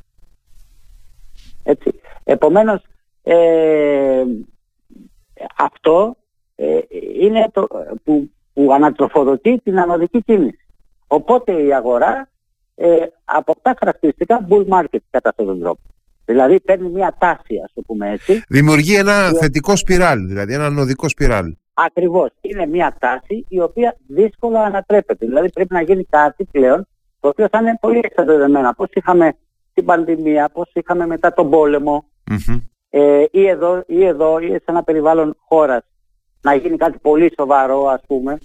Έτσι. 1.64 1.92
Επομένως, 2.24 2.82
ε, 3.24 4.24
αυτό 5.58 6.16
ε, 6.56 6.80
είναι 7.20 7.50
το 7.54 7.68
που, 8.04 8.30
που 8.54 8.74
ανατροφοδοτεί 8.74 9.62
την 9.64 9.80
ανωδική 9.80 10.24
κίνηση. 10.24 10.66
Οπότε 11.08 11.64
η 11.64 11.74
αγορά 11.74 12.30
ε, 12.76 13.06
αποκτά 13.26 13.76
χαρακτηριστικά 13.80 14.48
bull 14.50 14.68
market 14.68 15.00
κατά 15.10 15.30
αυτόν 15.30 15.46
τον 15.46 15.60
τρόπο. 15.60 15.82
Δηλαδή 16.26 16.60
παίρνει 16.60 16.90
μια 16.90 17.16
τάση, 17.20 17.56
ας 17.64 17.72
το 17.74 17.82
πούμε 17.82 18.12
έτσι. 18.12 18.44
Δημιουργεί 18.48 18.96
ένα 18.96 19.32
θετικό 19.40 19.76
σπιράλ, 19.76 20.28
δηλαδή 20.28 20.54
ένα 20.54 20.66
ανωδικό 20.66 21.10
σπιράλ. 21.10 21.56
Ακριβώς. 21.74 22.30
Είναι 22.42 22.66
μια 22.66 22.96
τάση 23.00 23.46
η 23.48 23.62
οποία 23.62 23.98
δύσκολα 24.08 24.62
ανατρέπεται. 24.62 25.26
Δηλαδή 25.26 25.50
πρέπει 25.50 25.74
να 25.74 25.82
γίνει 25.82 26.04
κάτι 26.04 26.46
πλέον 26.52 26.88
το 27.20 27.28
οποίο 27.28 27.48
θα 27.52 27.60
είναι 27.60 27.78
πολύ 27.82 28.00
εξαρτημένο. 28.04 28.74
Πώ 28.78 28.86
είχαμε 28.94 29.34
την 29.74 29.86
πανδημία, 29.86 30.50
πώ 30.54 30.66
είχαμε 30.74 31.08
μετά 31.08 31.34
τον 31.34 31.50
πολεμο 31.50 32.06
ε, 32.90 33.24
ή, 33.32 33.48
εδώ, 33.48 33.84
ή 33.88 34.04
εδώ 34.04 34.40
ή 34.40 34.48
σε 34.48 34.64
ένα 34.66 34.84
περιβάλλον 34.84 35.36
χώρας 35.48 35.84
να 36.42 36.56
γίνει 36.56 36.78
κάτι 36.78 36.98
πολύ 37.02 37.34
σοβαρό, 37.38 37.88
ας 37.88 38.02
πούμε, 38.08 38.38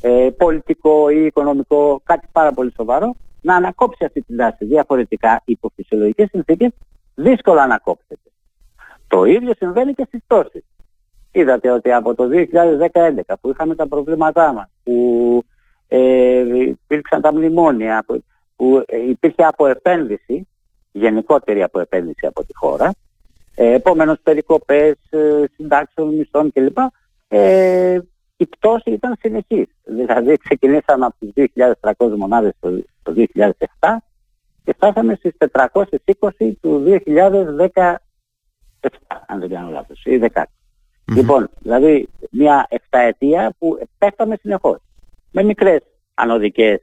ε, 0.00 0.28
πολιτικό 0.36 1.10
ή 1.10 1.24
οικονομικό, 1.24 2.00
κάτι 2.04 2.26
πάρα 2.32 2.52
πολύ 2.52 2.72
σοβαρό, 2.76 3.14
να 3.40 3.54
ανακόψει 3.54 4.04
αυτή 4.04 4.20
την 4.22 4.36
τάση. 4.36 4.64
Διαφορετικά, 4.64 5.42
υπό 5.44 5.72
φυσιολογικέ 5.74 6.28
συνθήκες, 6.30 6.70
δύσκολα 7.18 7.62
ανακόψεται. 7.62 8.30
Το 9.08 9.24
ίδιο 9.24 9.52
συμβαίνει 9.56 9.92
και 9.92 10.04
στις 10.06 10.20
πτώσεις. 10.26 10.64
Είδατε 11.32 11.70
ότι 11.70 11.92
από 11.92 12.14
το 12.14 12.28
2011 12.28 13.34
που 13.40 13.50
είχαμε 13.50 13.74
τα 13.74 13.88
προβλήματά 13.88 14.52
μας, 14.52 14.68
που 14.82 15.42
ε, 15.88 16.58
υπήρξαν 16.58 17.20
τα 17.20 17.32
μνημόνια, 17.32 18.04
που, 18.06 18.24
που 18.56 18.84
υπήρχε 19.08 19.44
αποεπένδυση, 19.44 20.48
γενικότερη 20.92 21.62
αποεπένδυση 21.62 22.26
από 22.26 22.44
τη 22.44 22.54
χώρα, 22.54 22.92
ε, 23.54 23.72
επόμενος 23.72 24.18
περικοπές 24.22 24.96
ε, 25.10 25.44
συντάξεων, 25.54 26.14
μισθών 26.14 26.52
κλπ. 26.52 26.78
Ε, 27.28 27.98
η 28.36 28.46
πτώση 28.46 28.90
ήταν 28.90 29.16
συνεχής. 29.20 29.66
Δηλαδή 29.84 30.36
ξεκινήσαμε 30.36 31.04
από 31.06 31.16
τις 31.18 31.50
2.300 31.80 32.16
μονάδες 32.16 32.52
το, 32.60 32.84
το 33.02 33.26
2007 33.34 33.96
και 34.68 34.74
φτάσαμε 34.74 35.14
στις 35.14 35.32
420 35.38 36.52
του 36.60 36.84
2017, 37.04 37.96
αν 39.26 39.40
δεν 39.40 39.48
κάνω 39.48 39.70
λάθος, 39.70 40.04
ή 40.04 40.18
10. 40.32 40.42
Λοιπόν, 41.14 41.50
δηλαδή 41.58 42.08
μια 42.30 42.66
εφταετία 42.68 43.54
που 43.58 43.78
πέφταμε 43.98 44.36
συνεχώς. 44.40 44.78
Με 45.30 45.42
μικρές 45.42 45.80
ανωδικές 46.14 46.80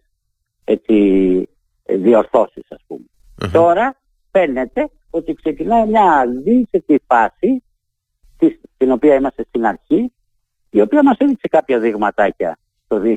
έτσι, 0.64 1.50
διορθώσεις 1.86 2.66
ας 2.70 2.84
πούμε. 2.88 3.06
Τώρα 3.52 3.96
φαίνεται 4.32 4.90
ότι 5.10 5.34
ξεκινάει 5.34 5.88
μια 5.88 6.04
αντίθετη 6.04 7.00
φάση 7.08 7.64
της, 8.38 8.60
την 8.78 8.92
οποία 8.92 9.16
είμαστε 9.16 9.46
στην 9.48 9.66
αρχή 9.66 10.14
η 10.70 10.82
οποία 10.82 11.04
μας 11.04 11.18
έδειξε 11.18 11.48
κάποια 11.48 11.80
δειγματάκια 11.80 12.58
το 12.88 13.02
2022 13.04 13.16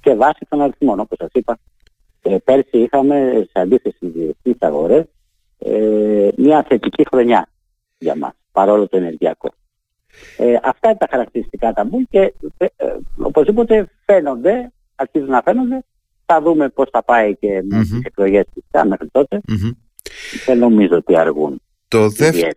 και 0.00 0.14
βάσει 0.14 0.46
των 0.48 0.60
αριθμών 0.60 1.00
όπως 1.00 1.18
σας 1.20 1.30
είπα 1.32 1.58
ε, 2.22 2.36
πέρσι 2.44 2.78
είχαμε 2.78 3.46
σε 3.50 3.60
αντίθεση 3.60 4.36
στις 4.40 4.56
αγορές 4.58 5.04
ε, 5.58 6.28
μια 6.36 6.64
θετική 6.68 7.04
χρονιά 7.10 7.48
για 7.98 8.16
μας 8.16 8.32
παρόλο 8.52 8.88
το 8.88 8.96
ενεργειακό. 8.96 9.50
Ε, 10.36 10.54
αυτά 10.62 10.88
είναι 10.88 10.98
τα 10.98 11.06
χαρακτηριστικά 11.10 11.72
τα 11.72 11.84
μπουλ 11.84 12.02
και 12.10 12.34
ε, 12.56 12.66
ε, 12.76 12.96
οπωσδήποτε 13.18 13.88
φαίνονται, 14.04 14.72
αρχίζουν 14.94 15.28
να 15.28 15.42
φαίνονται. 15.42 15.84
Θα 16.26 16.40
δούμε 16.40 16.68
πώς 16.68 16.88
θα 16.92 17.02
πάει 17.02 17.36
και 17.36 17.62
με 17.62 17.78
mm-hmm. 17.78 17.80
τις 17.80 18.00
εκλογές 18.04 18.44
φυσικά 18.54 18.86
μέχρι 18.86 19.08
τότε. 19.08 19.40
Mm-hmm. 19.48 19.76
Δεν 20.46 20.58
νομίζω 20.58 20.96
ότι 20.96 21.16
αργούν. 21.16 21.62
Το 21.92 22.08
δεύτερο. 22.08 22.50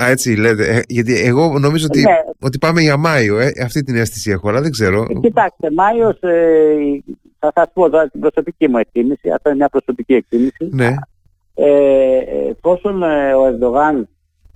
Α, 0.00 0.08
έτσι 0.08 0.36
λέτε. 0.36 0.76
Ε, 0.76 0.82
γιατί 0.88 1.20
εγώ 1.20 1.58
νομίζω 1.58 1.86
ότι, 1.90 2.00
ναι. 2.00 2.16
ότι 2.40 2.58
πάμε 2.58 2.80
για 2.80 2.96
Μάιο. 2.96 3.38
Ε, 3.38 3.52
αυτή 3.64 3.82
την 3.82 3.96
αίσθηση 3.96 4.30
έχω, 4.30 4.48
αλλά 4.48 4.60
δεν 4.60 4.70
ξέρω. 4.70 5.06
Ε, 5.10 5.14
κοιτάξτε, 5.20 5.70
Μάιος, 5.76 6.20
ε, 6.20 6.74
θα 7.38 7.52
σας 7.54 7.70
πω 7.72 7.90
τώρα 7.90 8.08
την 8.08 8.20
προσωπική 8.20 8.68
μου 8.68 8.78
εκτίμηση. 8.78 9.30
Αυτό 9.30 9.48
είναι 9.48 9.58
μια 9.58 9.68
προσωπική 9.68 10.14
εκτίμηση. 10.14 10.68
Ναι. 10.70 10.94
Ε, 11.54 12.18
εφόσον 12.50 13.02
ε, 13.02 13.34
ο 13.34 13.46
Ερντογάν 13.46 14.08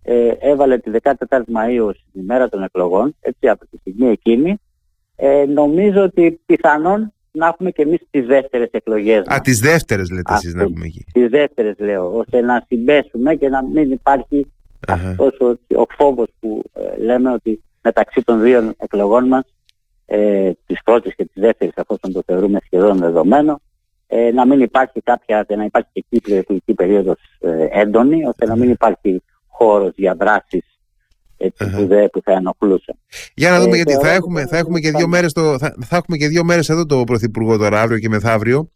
ε, 0.03 0.29
έβαλε 0.39 0.79
τη 0.79 0.91
14η 1.03 1.27
Μαΐου 1.31 1.91
στην 1.95 2.21
ημέρα 2.21 2.49
των 2.49 2.63
εκλογών, 2.63 3.17
έτσι 3.21 3.49
από 3.49 3.67
τη 3.71 3.77
στιγμή 3.77 4.09
εκείνη, 4.09 4.61
ε, 5.17 5.45
νομίζω 5.45 6.03
ότι 6.03 6.41
πιθανόν 6.47 7.13
να 7.33 7.47
έχουμε 7.47 7.71
και 7.71 7.83
εμείς 7.83 8.01
τις 8.11 8.27
δεύτερες 8.27 8.69
εκλογές. 8.71 9.27
Α, 9.27 9.41
τις 9.43 9.61
δεύτερες 9.61 10.11
λέτε 10.11 10.33
εσείς 10.33 10.55
να 10.55 10.63
έχουμε 10.63 10.85
εκεί. 10.85 11.05
Τις 11.13 11.29
δεύτερες 11.29 11.75
λέω, 11.79 12.17
ώστε 12.17 12.41
να 12.41 12.65
συμπέσουμε 12.69 13.35
και 13.35 13.49
να 13.49 13.65
μην 13.65 13.91
υπάρχει 13.91 14.53
αυτός 14.89 15.41
ο, 15.41 15.59
ο 15.81 15.87
φόβος 15.97 16.29
που 16.41 16.63
ε, 16.73 17.03
λέμε 17.03 17.33
ότι 17.33 17.63
μεταξύ 17.83 18.23
των 18.23 18.43
δύο 18.43 18.73
εκλογών 18.79 19.29
μας, 19.29 19.45
ε, 20.07 20.51
της 20.67 20.83
πρώτης 20.85 21.15
και 21.15 21.25
της 21.25 21.43
δεύτερης, 21.43 21.75
αφόσον 21.77 22.13
το 22.13 22.23
θεωρούμε 22.27 22.59
σχεδόν 22.65 22.99
δεδομένο, 22.99 23.61
ε, 24.07 24.31
να 24.33 24.47
μην 24.47 24.61
υπάρχει 24.61 25.01
κάποια, 25.01 25.47
να 25.57 25.65
υπάρχει 25.65 25.89
και 25.93 26.05
εκεί 26.09 26.21
προεκλογική 26.21 26.75
περίοδος 26.75 27.19
ε, 27.41 27.67
έντονη, 27.71 28.25
ώστε 28.27 28.47
να 28.47 28.57
μην 28.57 28.71
υπάρχει 28.71 29.23
χώρος 29.47 29.93
για 29.97 30.15
δράσεις 30.15 30.72
έτσι, 31.45 31.65
uh-huh. 31.65 31.77
που, 31.77 31.87
δε, 31.87 32.09
που 32.09 32.21
θα 32.25 32.33
ενοχλούσαν. 32.33 32.95
Για 33.35 33.51
να 33.51 33.61
δούμε, 33.61 33.73
ε, 33.73 33.77
γιατί 33.77 33.93
θα 33.93 34.11
έχουμε, 34.11 34.47
θα, 34.47 34.59
έχουμε 34.59 34.81
και 34.81 34.91
δύο 34.91 35.09
μέρες 35.09 35.33
το, 35.33 35.59
θα, 35.59 35.75
θα 35.85 35.97
έχουμε 35.97 36.17
και 36.17 36.29
δύο 36.29 36.45
μέρες 36.45 36.69
εδώ 36.69 36.87
το 36.87 37.05
Πρωθυπουργό 37.05 37.57
τώρα, 37.57 37.81
αύριο 37.81 37.99
και 37.99 38.09
μεθαύριο 38.09 38.71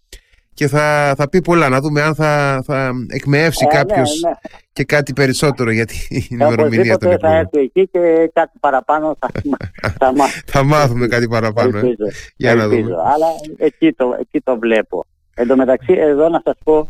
και 0.56 0.68
θα, 0.68 1.14
θα 1.16 1.28
πει 1.28 1.40
πολλά, 1.40 1.68
να 1.68 1.80
δούμε 1.80 2.02
αν 2.02 2.14
θα, 2.14 2.62
θα 2.64 2.92
εκμεεύσει 3.08 3.66
ε, 3.70 3.76
κάποιος 3.76 4.20
ναι, 4.22 4.28
ναι. 4.30 4.36
και 4.72 4.84
κάτι 4.84 5.12
περισσότερο 5.12 5.70
για 5.70 5.86
την 5.86 5.98
ημερομηνία 6.38 6.98
των 6.98 7.10
εκλογών. 7.12 7.30
Θα 7.30 7.36
έρθει 7.36 7.58
εκεί 7.60 7.88
και 7.88 8.30
κάτι 8.32 8.58
παραπάνω 8.60 9.16
θα, 9.18 9.28
θα, 9.98 10.12
μάθουμε. 10.14 10.42
θα 10.46 10.64
μάθουμε 10.64 11.06
κάτι 11.06 11.28
παραπάνω. 11.28 11.78
Ε. 11.78 11.80
Ελπίζω, 11.80 12.08
για 12.36 12.54
να 12.54 12.68
δούμε. 12.68 12.90
Αλλά 13.14 13.26
εκεί 13.56 13.92
το, 13.92 14.16
εκεί 14.20 14.40
το 14.40 14.58
βλέπω. 14.58 15.04
Εν 15.34 15.46
τω 15.46 15.56
μεταξύ, 15.56 15.92
εδώ 15.92 16.28
να 16.28 16.40
σας 16.44 16.56
πω 16.64 16.88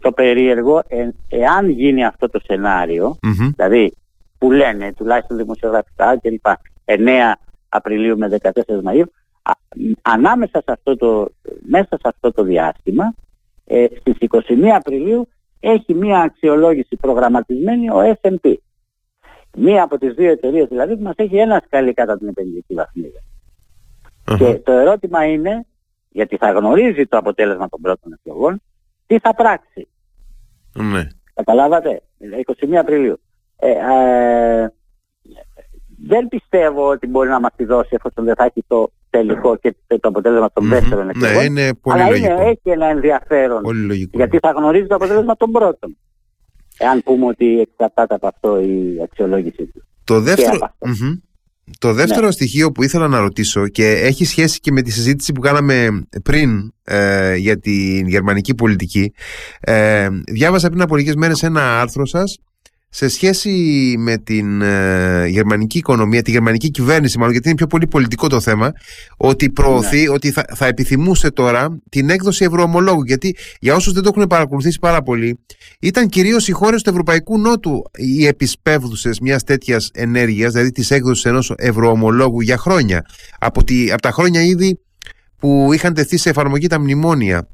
το 0.00 0.12
περίεργο, 0.12 0.82
ε, 0.88 1.08
εάν 1.28 1.70
γίνει 1.70 2.04
αυτό 2.04 2.30
το 2.30 2.40
σενάριο, 2.44 3.18
mm-hmm. 3.22 3.50
δηλαδή 3.56 3.92
που 4.38 4.50
λένε 4.50 4.92
τουλάχιστον 4.92 5.36
δημοσιογραφικά 5.36 6.18
κλπ. 6.18 6.46
9 6.84 7.32
Απριλίου 7.68 8.18
με 8.18 8.38
14 8.42 8.50
Μαΐου, 8.66 9.04
ανάμεσα 10.02 10.62
σε 10.64 10.72
αυτό 10.72 10.96
το, 10.96 11.28
μέσα 11.68 11.88
σε 11.88 12.02
αυτό 12.02 12.32
το 12.32 12.42
διάστημα, 12.42 13.14
ε, 13.64 13.86
στις 14.00 14.16
21 14.18 14.64
Απριλίου 14.74 15.28
έχει 15.60 15.94
μία 15.94 16.18
αξιολόγηση 16.18 16.96
προγραμματισμένη 16.96 17.90
ο 17.90 18.16
S&P. 18.20 18.54
Μία 19.56 19.82
από 19.82 19.98
τις 19.98 20.14
δύο 20.14 20.30
εταιρείες 20.30 20.68
δηλαδή 20.68 20.96
που 20.96 21.02
μας 21.02 21.14
έχει 21.16 21.36
ένα 21.36 21.62
σκαλί 21.66 21.94
κατά 21.94 22.18
την 22.18 22.28
επενδυτική 22.28 22.76
Και 24.38 24.54
το 24.54 24.72
ερώτημα 24.72 25.24
είναι, 25.24 25.66
γιατί 26.08 26.36
θα 26.36 26.50
γνωρίζει 26.50 27.06
το 27.06 27.16
αποτέλεσμα 27.16 27.68
των 27.68 27.80
πρώτων 27.80 28.12
εκλογών, 28.12 28.62
τι 29.06 29.18
θα 29.18 29.34
πράξει. 29.34 29.88
Ναι. 30.72 31.06
Καταλάβατε, 31.34 32.02
21 32.60 32.74
Απριλίου. 32.74 33.20
Ε, 33.58 33.70
ε, 33.70 34.72
δεν 36.06 36.28
πιστεύω 36.28 36.88
ότι 36.88 37.06
μπορεί 37.06 37.28
να 37.28 37.40
μας 37.40 37.50
τη 37.56 37.64
δώσει 37.64 37.88
εφόσον 37.90 38.24
δεν 38.24 38.34
θα 38.34 38.44
έχει 38.44 38.64
το 38.66 38.92
τελικό 39.10 39.56
και 39.56 39.74
το 39.86 40.08
αποτέλεσμα 40.08 40.50
των 40.52 40.64
mm-hmm. 40.64 40.68
δεύτερων 40.68 41.04
ναι, 41.04 41.10
εκλογών. 41.10 41.36
Ναι, 41.36 41.44
είναι 41.44 41.74
πολύ 41.74 42.00
αλλά 42.00 42.10
λογικό. 42.10 42.32
Είναι, 42.32 42.44
έχει 42.44 42.70
ένα 42.70 42.86
ενδιαφέρον. 42.86 43.62
Πολύ 43.62 43.80
λογικό. 43.86 44.16
Γιατί 44.16 44.38
θα 44.38 44.50
γνωρίζει 44.50 44.86
το 44.86 44.94
αποτέλεσμα 44.94 45.36
των 45.36 45.50
πρώτων. 45.50 45.96
Εάν 46.78 47.02
πούμε 47.02 47.26
ότι 47.26 47.60
εξαρτάται 47.60 48.14
από 48.14 48.26
αυτό 48.26 48.60
η 48.60 49.00
αξιολόγηση 49.02 49.66
του. 49.66 49.82
Το 50.04 50.20
δεύτερο, 50.20 50.58
mm-hmm. 50.78 51.20
Το 51.78 51.92
δεύτερο 51.92 52.26
ναι. 52.26 52.32
στοιχείο 52.32 52.72
που 52.72 52.82
ήθελα 52.82 53.08
να 53.08 53.20
ρωτήσω 53.20 53.68
και 53.68 53.90
έχει 53.90 54.24
σχέση 54.24 54.60
και 54.60 54.72
με 54.72 54.82
τη 54.82 54.90
συζήτηση 54.90 55.32
που 55.32 55.40
κάναμε 55.40 56.06
πριν 56.24 56.72
ε, 56.84 57.34
για 57.34 57.58
την 57.58 58.08
γερμανική 58.08 58.54
πολιτική. 58.54 59.12
Ε, 59.60 60.08
διάβασα 60.32 60.68
πριν 60.68 60.80
από 60.82 60.96
λίγες 60.96 61.14
μέρες 61.14 61.42
ένα 61.42 61.80
άρθρο 61.80 62.06
σας 62.06 62.38
σε 62.90 63.08
σχέση 63.08 63.50
με 63.98 64.18
την 64.18 64.62
ε, 64.62 65.26
γερμανική 65.26 65.78
οικονομία, 65.78 66.22
τη 66.22 66.30
γερμανική 66.30 66.70
κυβέρνηση 66.70 67.18
μάλλον, 67.18 67.32
γιατί 67.32 67.48
είναι 67.48 67.56
πιο 67.56 67.66
πολύ 67.66 67.86
πολιτικό 67.86 68.28
το 68.28 68.40
θέμα, 68.40 68.72
ότι 69.16 69.50
προωθεί, 69.50 70.02
ναι. 70.02 70.10
ότι 70.10 70.30
θα, 70.30 70.44
θα 70.54 70.66
επιθυμούσε 70.66 71.30
τώρα 71.30 71.80
την 71.88 72.10
έκδοση 72.10 72.44
ευρωομολόγου. 72.44 73.02
Γιατί 73.02 73.36
για 73.60 73.74
όσους 73.74 73.92
δεν 73.92 74.02
το 74.02 74.10
έχουν 74.14 74.26
παρακολουθήσει 74.26 74.78
πάρα 74.78 75.02
πολύ, 75.02 75.38
ήταν 75.80 76.08
κυρίως 76.08 76.48
οι 76.48 76.52
χώρες 76.52 76.82
του 76.82 76.90
Ευρωπαϊκού 76.90 77.38
Νότου 77.38 77.82
οι 77.96 78.26
επισπεύδουσες 78.26 79.20
μιας 79.20 79.44
τέτοιας 79.44 79.90
ενέργειας, 79.94 80.52
δηλαδή 80.52 80.70
της 80.70 80.90
έκδοσης 80.90 81.24
ενός 81.24 81.52
ευρωομολόγου 81.56 82.40
για 82.40 82.56
χρόνια. 82.56 83.04
Από, 83.38 83.64
τη, 83.64 83.92
από 83.92 84.02
τα 84.02 84.10
χρόνια 84.10 84.42
ήδη 84.42 84.80
που 85.38 85.72
είχαν 85.72 85.94
τεθεί 85.94 86.16
σε 86.16 86.28
εφαρμογή 86.28 86.66
τα 86.66 86.80
μνημόνια 86.80 87.48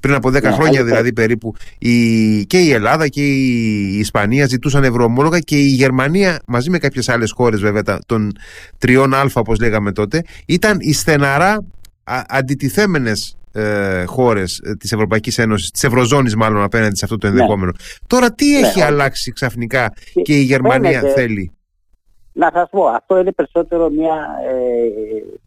πριν 0.00 0.14
από 0.14 0.28
10 0.28 0.42
ναι, 0.42 0.50
χρόνια 0.50 0.84
δηλαδή 0.84 1.12
περίπου 1.12 1.54
η, 1.78 2.46
και 2.46 2.58
η 2.58 2.72
Ελλάδα 2.72 3.08
και 3.08 3.26
η 3.26 3.98
Ισπανία 3.98 4.46
ζητούσαν 4.46 4.84
ευρωομόλογα 4.84 5.38
και 5.38 5.56
η 5.56 5.66
Γερμανία 5.66 6.38
μαζί 6.46 6.70
με 6.70 6.78
κάποιες 6.78 7.08
άλλες 7.08 7.32
χώρες 7.32 7.60
βέβαια 7.60 7.82
των 8.06 8.32
τριών 8.78 9.14
α 9.14 9.30
όπως 9.34 9.58
λέγαμε 9.60 9.92
τότε 9.92 10.22
ήταν 10.46 10.76
οι 10.80 10.92
στεναρά 10.92 11.64
αντιτιθέμενες 12.28 13.36
ε, 13.52 14.04
χώρες 14.04 14.58
ε, 14.58 14.74
της 14.74 14.92
Ευρωπαϊκής 14.92 15.38
Ένωσης, 15.38 15.70
της 15.70 15.84
Ευρωζώνης 15.84 16.36
μάλλον 16.36 16.62
απέναντι 16.62 16.96
σε 16.96 17.04
αυτό 17.04 17.18
το 17.18 17.26
ναι. 17.26 17.32
ενδεχόμενο. 17.32 17.72
Τώρα 18.06 18.32
τι 18.32 18.50
ναι, 18.50 18.66
έχει 18.66 18.82
αλλάξει 18.82 19.32
ξαφνικά 19.32 19.92
και, 20.22 20.32
η 20.32 20.42
Γερμανία 20.42 21.00
θέλει; 21.00 21.52
Να 22.32 22.50
σας 22.54 22.68
πω, 22.70 22.86
αυτό 22.86 23.18
είναι 23.18 23.32
περισσότερο 23.32 23.90
μια, 23.90 24.26
ε, 24.48 25.38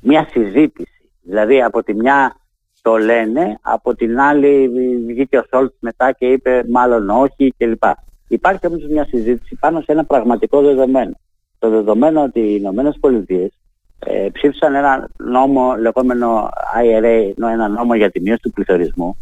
μια 0.00 0.28
συζήτηση. 0.30 1.10
Δηλαδή 1.22 1.62
από 1.62 1.82
τη 1.82 1.94
μια 1.94 2.36
το 2.82 2.96
λένε, 2.96 3.58
από 3.62 3.94
την 3.94 4.20
άλλη 4.20 4.70
βγήκε 5.06 5.38
ο 5.38 5.44
Σόλτς 5.50 5.76
μετά 5.80 6.12
και 6.12 6.26
είπε 6.26 6.64
μάλλον 6.68 7.10
όχι 7.10 7.54
κλπ. 7.56 7.82
Υπάρχει 8.28 8.66
όμως 8.66 8.86
μια 8.90 9.04
συζήτηση 9.04 9.56
πάνω 9.60 9.80
σε 9.80 9.92
ένα 9.92 10.04
πραγματικό 10.04 10.60
δεδομένο. 10.60 11.12
Το 11.58 11.70
δεδομένο 11.70 12.22
ότι 12.22 12.40
οι 12.40 12.56
Ηνωμένες 12.58 12.96
Πολιτείες 13.00 13.50
ε, 13.98 14.28
ψήφισαν 14.32 14.74
ένα 14.74 15.10
νόμο 15.16 15.74
λεγόμενο 15.78 16.48
IRA, 16.82 17.32
ένα 17.36 17.68
νόμο 17.68 17.94
για 17.94 18.10
τη 18.10 18.20
μείωση 18.20 18.40
του 18.42 18.50
πληθωρισμου 18.50 19.16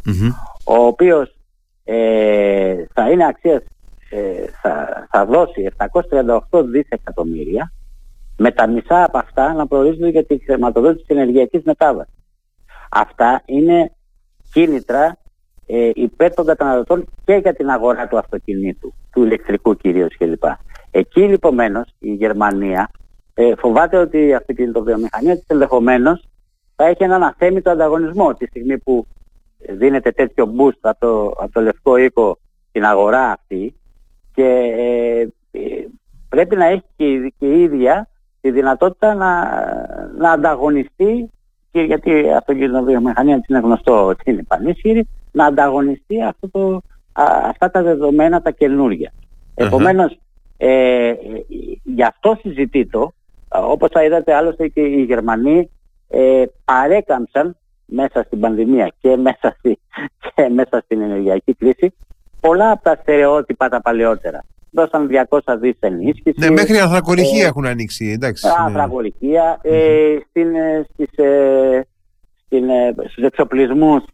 ο 0.65 0.75
οποίος 0.75 1.37
ε, 1.85 2.85
θα 2.93 3.11
είναι 3.11 3.27
αξίας, 3.27 3.63
ε, 4.11 4.45
θα, 4.63 5.07
θα 5.11 5.25
δώσει 5.25 5.71
738 6.51 6.65
δισεκατομμύρια 6.65 7.73
με 8.37 8.51
τα 8.51 8.67
μισά 8.67 9.05
από 9.05 9.19
αυτά 9.19 9.53
να 9.53 9.67
προορίζονται 9.67 10.09
για 10.09 10.25
τη 10.25 10.39
χρηματοδότηση 10.39 11.05
της 11.07 11.17
ενεργειακής 11.17 11.63
μετάβασης. 11.65 12.15
Αυτά 12.91 13.43
είναι 13.45 13.93
κίνητρα 14.53 15.17
ε, 15.67 15.91
υπέρ 15.95 16.35
των 16.35 16.47
καταναλωτών 16.47 17.05
και 17.25 17.35
για 17.35 17.55
την 17.55 17.71
αγορά 17.71 18.09
του 18.09 18.19
αυτοκινήτου, 18.19 18.95
του 19.13 19.23
ηλεκτρικού 19.23 19.77
κυρίως 19.77 20.17
κλπ. 20.17 20.45
Εκεί 20.91 21.21
λοιπόν 21.21 21.59
η 21.99 22.13
Γερμανία 22.13 22.91
ε, 23.35 23.55
φοβάται 23.59 23.97
ότι 23.97 24.27
η 24.27 24.35
αυτοκινητοβιομηχανία 24.35 25.37
της 25.37 25.47
ενδεχομένως 25.47 26.25
θα 26.77 26.85
έχει 26.85 27.05
έναν 27.05 27.23
αθέμητο 27.23 27.71
ανταγωνισμό 27.71 28.35
τη 28.35 28.47
στιγμή 28.47 28.79
που 28.79 29.07
δίνεται 29.59 30.11
τέτοιο 30.13 30.55
boost 30.59 30.79
από 30.81 30.99
το, 30.99 31.27
από 31.27 31.53
το 31.53 31.61
λευκό 31.61 31.97
οίκο 31.97 32.39
στην 32.69 32.85
αγορά 32.85 33.31
αυτή 33.31 33.75
και 34.35 34.45
ε, 34.77 35.21
ε 35.51 35.87
πρέπει 36.29 36.57
να 36.57 36.65
έχει 36.65 36.85
και, 36.97 37.33
και 37.39 37.47
η 37.47 37.63
ίδια 37.63 38.09
τη 38.41 38.51
δυνατότητα 38.51 39.15
να, 39.15 39.51
να 40.19 40.31
ανταγωνιστεί 40.31 41.31
και 41.77 41.83
γιατί 41.83 42.33
αυτό 42.33 42.55
και 42.55 42.65
η 42.65 42.69
βιομηχανία 42.69 43.45
είναι 43.49 43.59
γνωστό 43.59 44.07
ότι 44.07 44.31
είναι 44.31 44.43
πανίσχυρη, 44.43 45.09
να 45.33 45.45
ανταγωνιστεί 45.45 46.23
αυτό 46.23 46.49
το, 46.49 46.83
αυτά 47.49 47.71
τα 47.71 47.83
δεδομένα 47.83 48.43
τα 48.43 48.51
καινούργια. 48.51 49.13
Επομένως, 49.55 50.19
ε, 50.57 51.13
γι' 51.83 52.03
αυτό 52.03 52.39
συζητήτω, 52.41 53.13
όπως 53.49 53.89
θα 53.93 54.05
είδατε 54.05 54.35
άλλωστε 54.35 54.69
και 54.69 54.81
οι 54.81 55.03
Γερμανοί 55.03 55.71
ε, 56.09 56.45
παρέκαμψαν 56.65 57.57
μέσα 57.85 58.23
στην 58.23 58.41
πανδημία 58.41 58.93
και 59.01 59.17
μέσα, 59.17 59.57
στη, 59.59 59.79
και 60.35 60.49
μέσα 60.49 60.81
στην 60.85 61.01
ενεργειακή 61.01 61.55
κρίση 61.55 61.95
πολλά 62.41 62.71
από 62.71 62.83
τα 62.83 62.99
στερεότυπα 63.01 63.69
τα 63.69 63.81
παλαιότερα 63.81 64.45
δώσαν 64.77 65.09
200 65.29 65.57
δις 65.61 65.77
ενίσχυσης. 65.81 66.37
Ναι, 66.37 66.51
μέχρι 66.51 66.79
ανθρακοριχεία 66.79 67.45
ε, 67.45 67.47
έχουν 67.49 67.67
ανοίξει, 67.67 68.11
εντάξει. 68.11 68.47
Ναι. 68.47 68.53
Ανθρακοριχεία, 68.59 69.59
ε, 69.63 70.17
στην, 70.29 70.55
ε, 70.55 70.87
στις, 70.93 71.25
ε, 71.25 71.87
στην, 72.45 72.69
ε, 72.69 72.95
στους 73.09 73.25
εξοπλισμούς 73.25 74.05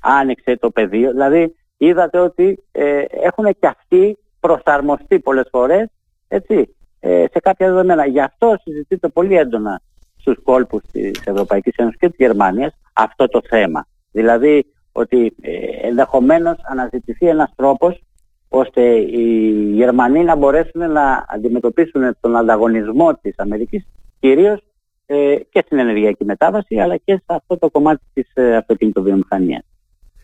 άνοιξε 0.00 0.56
το 0.56 0.70
πεδίο. 0.70 1.10
Δηλαδή 1.10 1.56
είδατε 1.76 2.18
ότι 2.18 2.64
ε, 2.72 3.04
έχουν 3.22 3.44
και 3.44 3.66
αυτοί 3.66 4.18
προσαρμοστεί 4.40 5.18
πολλές 5.18 5.48
φορές 5.50 5.88
έτσι, 6.28 6.76
ε, 7.00 7.24
σε 7.32 7.40
κάποια 7.40 7.66
δεδομένα. 7.66 8.06
Γι' 8.06 8.20
αυτό 8.20 8.56
συζητείται 8.62 9.08
πολύ 9.08 9.36
έντονα 9.36 9.80
στους 10.16 10.36
κόλπους 10.42 10.82
της 10.92 11.20
Ευρωπαϊκής 11.24 11.76
Ένωσης 11.76 11.98
και 11.98 12.08
της 12.08 12.16
Γερμανίας 12.18 12.72
αυτό 12.92 13.28
το 13.28 13.40
θέμα. 13.48 13.86
Δηλαδή 14.12 14.66
ότι 14.92 15.34
ε, 15.40 15.86
ενδεχομένως 15.86 16.56
αναζητηθεί 16.70 17.28
ένας 17.28 17.52
τρόπος 17.56 18.02
ώστε 18.48 18.82
οι 18.96 19.50
Γερμανοί 19.72 20.24
να 20.24 20.36
μπορέσουν 20.36 20.92
να 20.92 21.26
αντιμετωπίσουν 21.28 22.16
τον 22.20 22.36
ανταγωνισμό 22.36 23.14
της 23.14 23.34
Αμερικής 23.38 23.86
κυρίως 24.20 24.60
ε, 25.06 25.36
και 25.50 25.62
στην 25.66 25.78
ενεργειακή 25.78 26.24
μετάβαση 26.24 26.78
αλλά 26.78 26.96
και 26.96 27.14
σε 27.14 27.24
αυτό 27.26 27.58
το 27.58 27.70
κομμάτι 27.70 28.02
της 28.12 28.30
ε, 28.34 28.56
αυτοκινητοβιομηχανίας. 28.56 29.64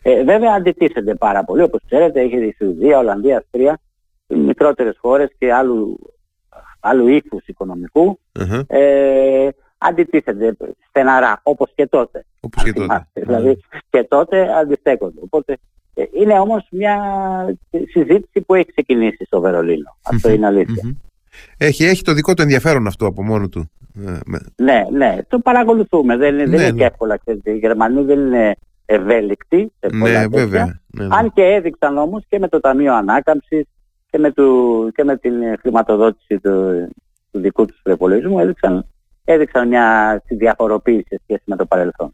Ε, 0.03 0.23
βέβαια 0.23 0.53
αντιτίθενται 0.53 1.15
πάρα 1.15 1.43
πολύ, 1.43 1.61
όπως 1.61 1.81
ξέρετε 1.85 2.21
έχει 2.21 2.45
η 2.45 2.55
Σουηδία, 2.57 2.97
Ολλανδία, 2.97 3.37
Αυστρία, 3.37 3.79
μικρότερες 4.27 4.97
χώρες 5.01 5.29
και 5.37 5.53
άλλου, 5.53 5.99
άλλου 6.79 7.07
ύφους 7.07 7.45
ε, 8.67 9.49
αντιτίθενται 9.77 10.57
στεναρά 10.89 11.39
όπως 11.43 11.71
και 11.75 11.87
τότε. 11.87 12.25
Όπως 12.39 12.63
και 12.63 12.73
τότε. 12.73 13.07
Δηλαδή 13.13 13.63
και 13.89 14.03
τότε 14.03 14.57
αντιστέκονται. 14.57 15.19
Οπότε 15.23 15.57
είναι 16.13 16.39
όμως 16.39 16.67
μια 16.71 16.97
συζήτηση 17.91 18.41
που 18.45 18.55
έχει 18.55 18.71
ξεκινήσει 18.71 19.25
στο 19.25 19.41
Βερολίνο. 19.41 19.97
Αυτό 20.03 20.29
είναι 20.29 20.45
αλήθεια. 20.45 20.95
Έχει, 21.57 21.83
έχει 21.83 22.01
το 22.01 22.13
δικό 22.13 22.33
του 22.33 22.41
ενδιαφέρον 22.41 22.87
αυτό 22.87 23.05
από 23.05 23.23
μόνο 23.23 23.49
του. 23.49 23.71
Ε, 24.05 24.17
ναι, 24.63 24.83
ναι, 24.91 25.17
το 25.27 25.39
παρακολουθούμε. 25.39 26.17
Δεν, 26.17 26.35
δεν 26.35 26.45
είναι 26.45 26.57
ναι. 26.57 26.71
και 26.71 26.83
εύκολα. 26.83 27.19
Οι 27.43 27.57
Γερμανοί 27.57 28.03
δεν 28.03 28.19
είναι 28.19 28.55
ευέλικτοι 28.85 29.71
σε 29.79 29.89
πολλά 29.99 30.19
ναι, 30.19 30.27
βέβαια, 30.27 30.81
ναι, 30.87 31.05
ναι, 31.05 31.15
Αν 31.15 31.33
και 31.33 31.41
έδειξαν 31.41 31.97
όμως 31.97 32.23
και 32.29 32.39
με 32.39 32.47
το 32.47 32.59
Ταμείο 32.59 32.93
Ανάκαμψης 32.93 33.65
και 34.09 34.17
με, 34.17 34.31
του, 34.31 34.91
και 34.95 35.03
με 35.03 35.17
την 35.17 35.33
χρηματοδότηση 35.59 36.39
του, 36.39 36.87
του 37.31 37.39
δικού 37.39 37.65
τους 37.65 37.79
προπολογισμού 37.83 38.39
έδειξαν, 38.39 38.85
έδειξαν 39.23 39.67
μια 39.67 40.21
διαφοροποίηση 40.27 41.05
σε 41.09 41.19
σχέση 41.23 41.43
με 41.45 41.55
το 41.55 41.65
παρελθόν. 41.65 42.13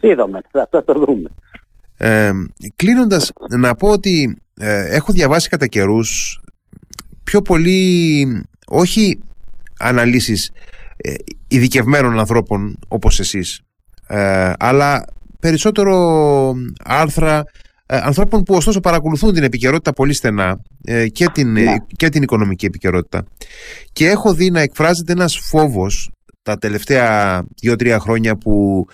Είδαμε, 0.00 0.40
θα 0.50 0.84
το 0.84 0.92
δούμε. 0.92 1.30
Ε, 1.96 2.32
κλείνοντας 2.76 3.32
να 3.50 3.74
πω 3.74 3.88
ότι 3.88 4.36
ε, 4.56 4.94
έχω 4.94 5.12
διαβάσει 5.12 5.48
κατά 5.48 5.66
καιρούς 5.66 6.40
πιο 7.24 7.42
πολύ 7.42 8.26
όχι 8.66 9.18
αναλύσεις 9.78 10.50
ε, 10.96 11.14
ειδικευμένων 11.48 12.18
ανθρώπων 12.18 12.78
όπως 12.88 13.20
εσείς 13.20 13.60
ε, 14.06 14.52
αλλά 14.58 15.04
περισσότερο 15.40 16.54
άρθρα 16.84 17.44
ε, 17.86 17.96
ανθρώπων 17.96 18.42
που 18.42 18.54
ωστόσο 18.54 18.80
παρακολουθούν 18.80 19.32
την 19.32 19.42
επικαιρότητα 19.42 19.92
πολύ 19.92 20.12
στενά 20.12 20.60
και, 21.12 21.26
την, 21.32 21.52
ναι. 21.52 21.74
και 21.96 22.08
την 22.08 22.22
οικονομική 22.22 22.66
επικαιρότητα 22.66 23.24
και 23.92 24.08
έχω 24.08 24.34
δει 24.34 24.50
να 24.50 24.60
εκφράζεται 24.60 25.12
ένας 25.12 25.38
φόβος 25.38 26.10
τα 26.42 26.58
τελευταία 26.58 27.44
δύο-τρία 27.60 27.98
χρόνια 27.98 28.36
που 28.36 28.86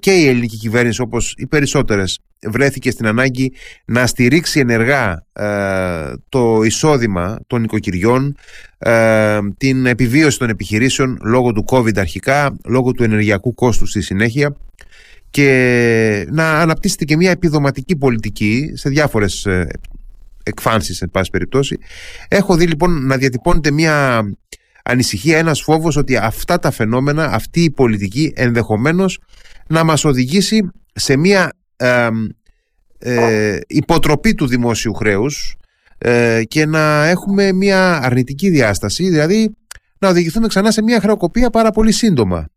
και 0.00 0.10
η 0.10 0.26
ελληνική 0.26 0.56
κυβέρνηση 0.56 1.00
όπως 1.00 1.34
οι 1.36 1.46
περισσότερες 1.46 2.18
βρέθηκε 2.46 2.90
στην 2.90 3.06
ανάγκη 3.06 3.52
να 3.84 4.06
στηρίξει 4.06 4.60
ενεργά 4.60 5.24
ε, 5.32 6.12
το 6.28 6.62
εισόδημα 6.62 7.38
των 7.46 7.64
οικοκυριών, 7.64 8.36
ε, 8.78 9.38
την 9.56 9.86
επιβίωση 9.86 10.38
των 10.38 10.48
επιχειρήσεων 10.48 11.18
λόγω 11.22 11.52
του 11.52 11.64
COVID 11.70 11.98
αρχικά, 11.98 12.56
λόγω 12.64 12.92
του 12.92 13.02
ενεργειακού 13.02 13.54
κόστου 13.54 13.86
στη 13.86 14.00
συνέχεια 14.00 14.56
και 15.30 16.26
να 16.30 16.60
αναπτύσσεται 16.60 17.04
και 17.04 17.16
μια 17.16 17.30
επιδοματική 17.30 17.96
πολιτική 17.96 18.70
σε 18.74 18.88
διάφορες 18.88 19.46
ε, 19.46 19.66
εκφάνσεις 20.42 21.00
εν 21.00 21.10
πάση 21.10 21.30
περιπτώσει. 21.30 21.78
Έχω 22.28 22.56
δει 22.56 22.66
λοιπόν 22.66 23.06
να 23.06 23.16
διατυπώνεται 23.16 23.70
μια 23.70 24.22
ανησυχία, 24.84 25.38
ένας 25.38 25.62
φόβος 25.62 25.96
ότι 25.96 26.16
αυτά 26.16 26.58
τα 26.58 26.70
φαινόμενα, 26.70 27.24
αυτή 27.24 27.62
η 27.62 27.70
πολιτική 27.70 28.32
ενδεχομένως 28.36 29.18
να 29.66 29.84
μας 29.84 30.04
οδηγήσει 30.04 30.70
σε 30.92 31.16
μια 31.16 31.52
ε, 32.98 33.58
υποτροπή 33.66 34.34
του 34.34 34.46
δημόσιου 34.46 34.94
χρέους 34.94 35.56
ε, 35.98 36.42
και 36.44 36.66
να 36.66 37.06
έχουμε 37.06 37.52
μια 37.52 38.00
αρνητική 38.02 38.50
διάσταση, 38.50 39.08
δηλαδή 39.08 39.56
να 39.98 40.08
οδηγηθούμε 40.08 40.46
ξανά 40.46 40.70
σε 40.70 40.82
μια 40.82 41.00
χρεοκοπία 41.00 41.50
πάρα 41.50 41.70
πολύ 41.70 41.92
σύντομα. 41.92 42.48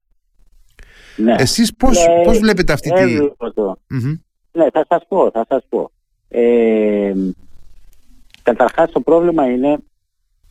Ναι. 1.16 1.36
Εσείς 1.38 1.76
πώς, 1.76 2.08
ναι, 2.08 2.24
πώς 2.24 2.40
βλέπετε 2.40 2.74
αυτή 2.74 2.94
τη... 2.94 3.18
Ναι, 4.54 4.70
θα 4.70 4.86
σας 4.90 5.06
πω, 5.08 5.32
θα 5.32 5.46
σας 5.50 5.66
πω. 5.70 5.92
Ε, 6.28 7.14
καταρχάς 8.44 8.92
το 8.92 9.02
πρόβλημα 9.02 9.46
είναι 9.46 9.78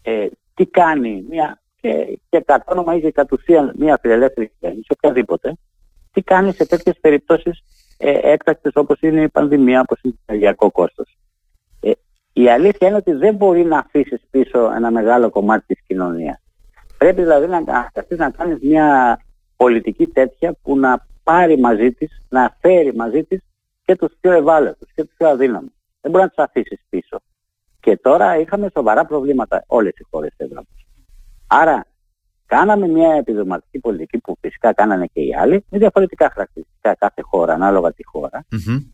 ε, 0.03 0.27
τι 0.55 0.67
κάνει 0.67 1.25
μια 1.29 1.63
και, 1.81 2.19
και 2.29 2.43
κατ' 2.47 2.71
όνομα 2.71 2.97
ή 2.97 3.01
και 3.01 3.11
κατ' 3.11 3.33
ουσίαν 3.33 3.73
μια 3.79 3.99
φιλελεύθερη 4.01 4.49
κυβέρνηση, 4.49 4.87
οποιαδήποτε, 4.89 5.57
τι 6.13 6.23
κάνει 6.23 6.53
σε 6.53 6.67
τέτοιες 6.67 6.99
περιπτώσεις 7.01 7.59
ε, 7.59 7.65
έκτακτες 8.09 8.73
όπως 8.75 9.01
είναι 9.01 9.23
η 9.23 9.29
πανδημία, 9.29 9.81
όπως 9.81 10.01
είναι 10.03 10.13
το 10.13 10.21
ενεργειακό 10.27 10.71
κόστος. 10.71 11.17
Ε, 11.81 11.91
η 12.33 12.49
αλήθεια 12.49 12.89
είναι 12.89 12.97
ότι 12.97 13.13
δεν 13.13 13.35
μπορεί 13.35 13.65
να 13.65 13.79
αφήσεις 13.79 14.21
πίσω 14.31 14.73
ένα 14.75 14.91
μεγάλο 14.91 15.31
κομμάτι 15.31 15.67
της 15.67 15.85
κοινωνίας. 15.87 16.41
Πρέπει 16.99 17.21
δηλαδή 17.21 17.47
να, 17.47 17.61
να 18.17 18.31
κάνεις 18.31 18.59
μια 18.63 19.19
πολιτική 19.57 20.07
τέτοια 20.07 20.57
που 20.63 20.79
να 20.79 21.07
πάρει 21.23 21.59
μαζί 21.59 21.93
της, 21.93 22.27
να 22.29 22.57
φέρει 22.61 22.95
μαζί 22.95 23.25
της 23.25 23.41
και 23.85 23.97
τους 23.97 24.13
πιο 24.21 24.33
ευάλωτους 24.33 24.93
και 24.95 25.05
τους 25.05 25.15
πιο 25.17 25.29
αδύναμους. 25.29 25.73
Δεν 26.01 26.11
μπορεί 26.11 26.25
να 26.25 26.31
τους 26.31 26.45
αφήσεις 26.45 26.81
πίσω. 26.89 27.21
Και 27.81 27.97
τώρα 27.97 28.39
είχαμε 28.39 28.69
σοβαρά 28.75 29.05
προβλήματα 29.05 29.65
όλες 29.67 29.93
οι 29.99 30.07
χώρες 30.11 30.31
της 30.37 30.47
Ευρώπης. 30.47 30.87
Άρα 31.47 31.87
κάναμε 32.55 32.89
μια 32.89 33.13
επιδοματική 33.13 33.79
πολιτική 33.79 34.19
που 34.19 34.37
φυσικά 34.41 34.73
κάνανε 34.73 35.07
και 35.07 35.21
οι 35.21 35.35
άλλοι 35.35 35.65
με 35.71 35.79
διαφορετικά 35.79 36.31
χαρακτηριστικά 36.33 36.95
κάθε 36.95 37.23
χώρα, 37.23 37.53
ανάλογα 37.55 37.93
τη 37.93 38.05
χώρα. 38.07 38.47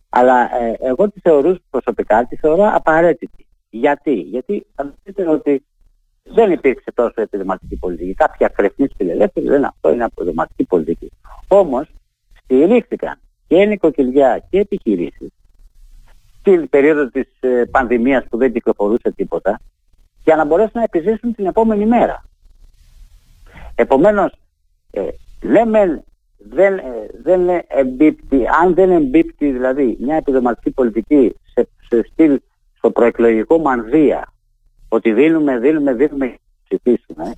Αλλά 0.08 0.56
ε, 0.62 0.76
εγώ 0.80 1.10
τη 1.10 1.20
θεωρούσα 1.20 1.60
προσωπικά, 1.70 2.26
τη 2.26 2.36
θεωρώ 2.36 2.70
απαραίτητη. 2.72 3.46
Γιατί, 3.70 4.12
Γιατί 4.12 4.66
θα 4.74 4.94
δείτε 5.02 5.28
ότι 5.28 5.64
δεν 6.22 6.52
υπήρξε 6.52 6.92
τόσο 6.94 7.20
επιδοματική 7.20 7.76
πολιτική. 7.76 8.14
Κάποια 8.14 8.48
κρεφνή 8.48 8.88
φιλελεύθερη 8.96 9.46
λένε 9.46 9.66
αυτό 9.66 9.92
είναι 9.92 10.04
επιδοματική 10.04 10.64
πολιτική. 10.64 11.10
Όμως 11.48 11.88
στηρίχθηκαν 12.42 13.20
και 13.46 13.64
νοικοκυριά 13.64 14.46
και 14.50 14.58
επιχειρήσεις 14.58 15.30
στην 16.40 16.68
περίοδο 16.68 17.08
της 17.08 17.28
ε, 17.40 17.64
πανδημίας 17.70 18.24
που 18.30 18.36
δεν 18.36 18.52
κυκλοφορούσε 18.52 19.12
τίποτα 19.16 19.60
για 20.24 20.36
να 20.36 20.44
μπορέσουν 20.44 20.72
να 20.74 20.82
επιζήσουν 20.82 21.34
την 21.34 21.46
επόμενη 21.46 21.86
μέρα. 21.86 22.24
Επομένως, 23.74 24.32
ε, 24.90 25.08
λέμε 25.42 26.04
δεν, 26.38 26.78
ε, 26.78 26.84
δεν 27.22 27.64
εμπίπτει, 27.68 28.46
αν 28.62 28.74
δεν 28.74 28.90
εμπίπτει 28.90 29.50
δηλαδή 29.50 29.96
μια 30.00 30.16
επιδοματική 30.16 30.70
πολιτική 30.70 31.34
σε, 31.54 31.68
σε 31.88 32.08
στυλ 32.12 32.40
στο 32.76 32.90
προεκλογικό 32.90 33.58
μανδύα 33.58 34.32
ότι 34.88 35.12
δίνουμε, 35.12 35.58
δίνουμε, 35.58 35.92
δίνουμε 35.92 36.26
και 36.68 36.78
ψηφίσουμε 36.78 37.34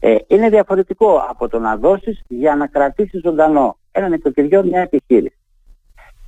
ε, 0.00 0.16
είναι 0.26 0.48
διαφορετικό 0.48 1.16
από 1.28 1.48
το 1.48 1.58
να 1.58 1.76
δώσεις 1.76 2.22
για 2.28 2.56
να 2.56 2.66
κρατήσεις 2.66 3.20
ζωντανό 3.20 3.78
ένα 3.92 4.08
νοικοκυριό, 4.08 4.64
μια 4.64 4.80
επιχείρηση. 4.80 5.36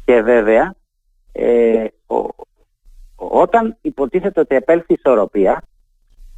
Και 0.04 0.22
βέβαια, 0.22 0.74
ε, 1.32 1.84
όταν 3.16 3.76
υποτίθεται 3.80 4.40
ότι 4.40 4.54
επέλθει 4.54 4.92
ισορροπία, 4.94 5.62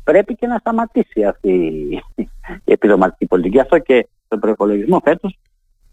πρέπει 0.05 0.35
και 0.35 0.47
να 0.47 0.59
σταματήσει 0.59 1.25
αυτή 1.25 1.53
η 2.65 2.73
επιδοματική 2.73 3.27
πολιτική. 3.27 3.61
Αυτό 3.61 3.79
και 3.79 4.09
στον 4.25 4.41
προπολογισμό 4.41 5.01
φέτος 5.05 5.39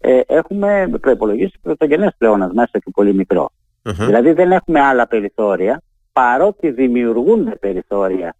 ε, 0.00 0.20
έχουμε 0.26 0.90
προπολογίσει 1.00 1.58
πρωτογενέ 1.62 2.12
πλεόνασμα, 2.18 2.54
μέσα 2.54 2.78
και 2.78 2.90
πολύ 2.94 3.26
Δηλαδή 3.82 4.32
δεν 4.32 4.52
έχουμε 4.52 4.80
άλλα 4.80 5.06
περιθώρια, 5.06 5.82
παρότι 6.12 6.70
δημιουργούνται 6.70 7.56
περιθώρια 7.56 8.34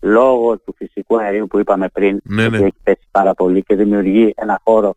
λόγω 0.00 0.58
του 0.58 0.74
φυσικού 0.76 1.20
αερίου 1.20 1.46
που 1.46 1.58
είπαμε 1.58 1.88
πριν, 1.88 2.20
ναι, 2.24 2.48
ναι. 2.48 2.56
έχει 2.56 2.74
πέσει 2.82 3.08
πάρα 3.10 3.34
πολύ 3.34 3.62
και 3.62 3.74
δημιουργεί 3.74 4.32
ένα 4.36 4.60
χώρο. 4.64 4.94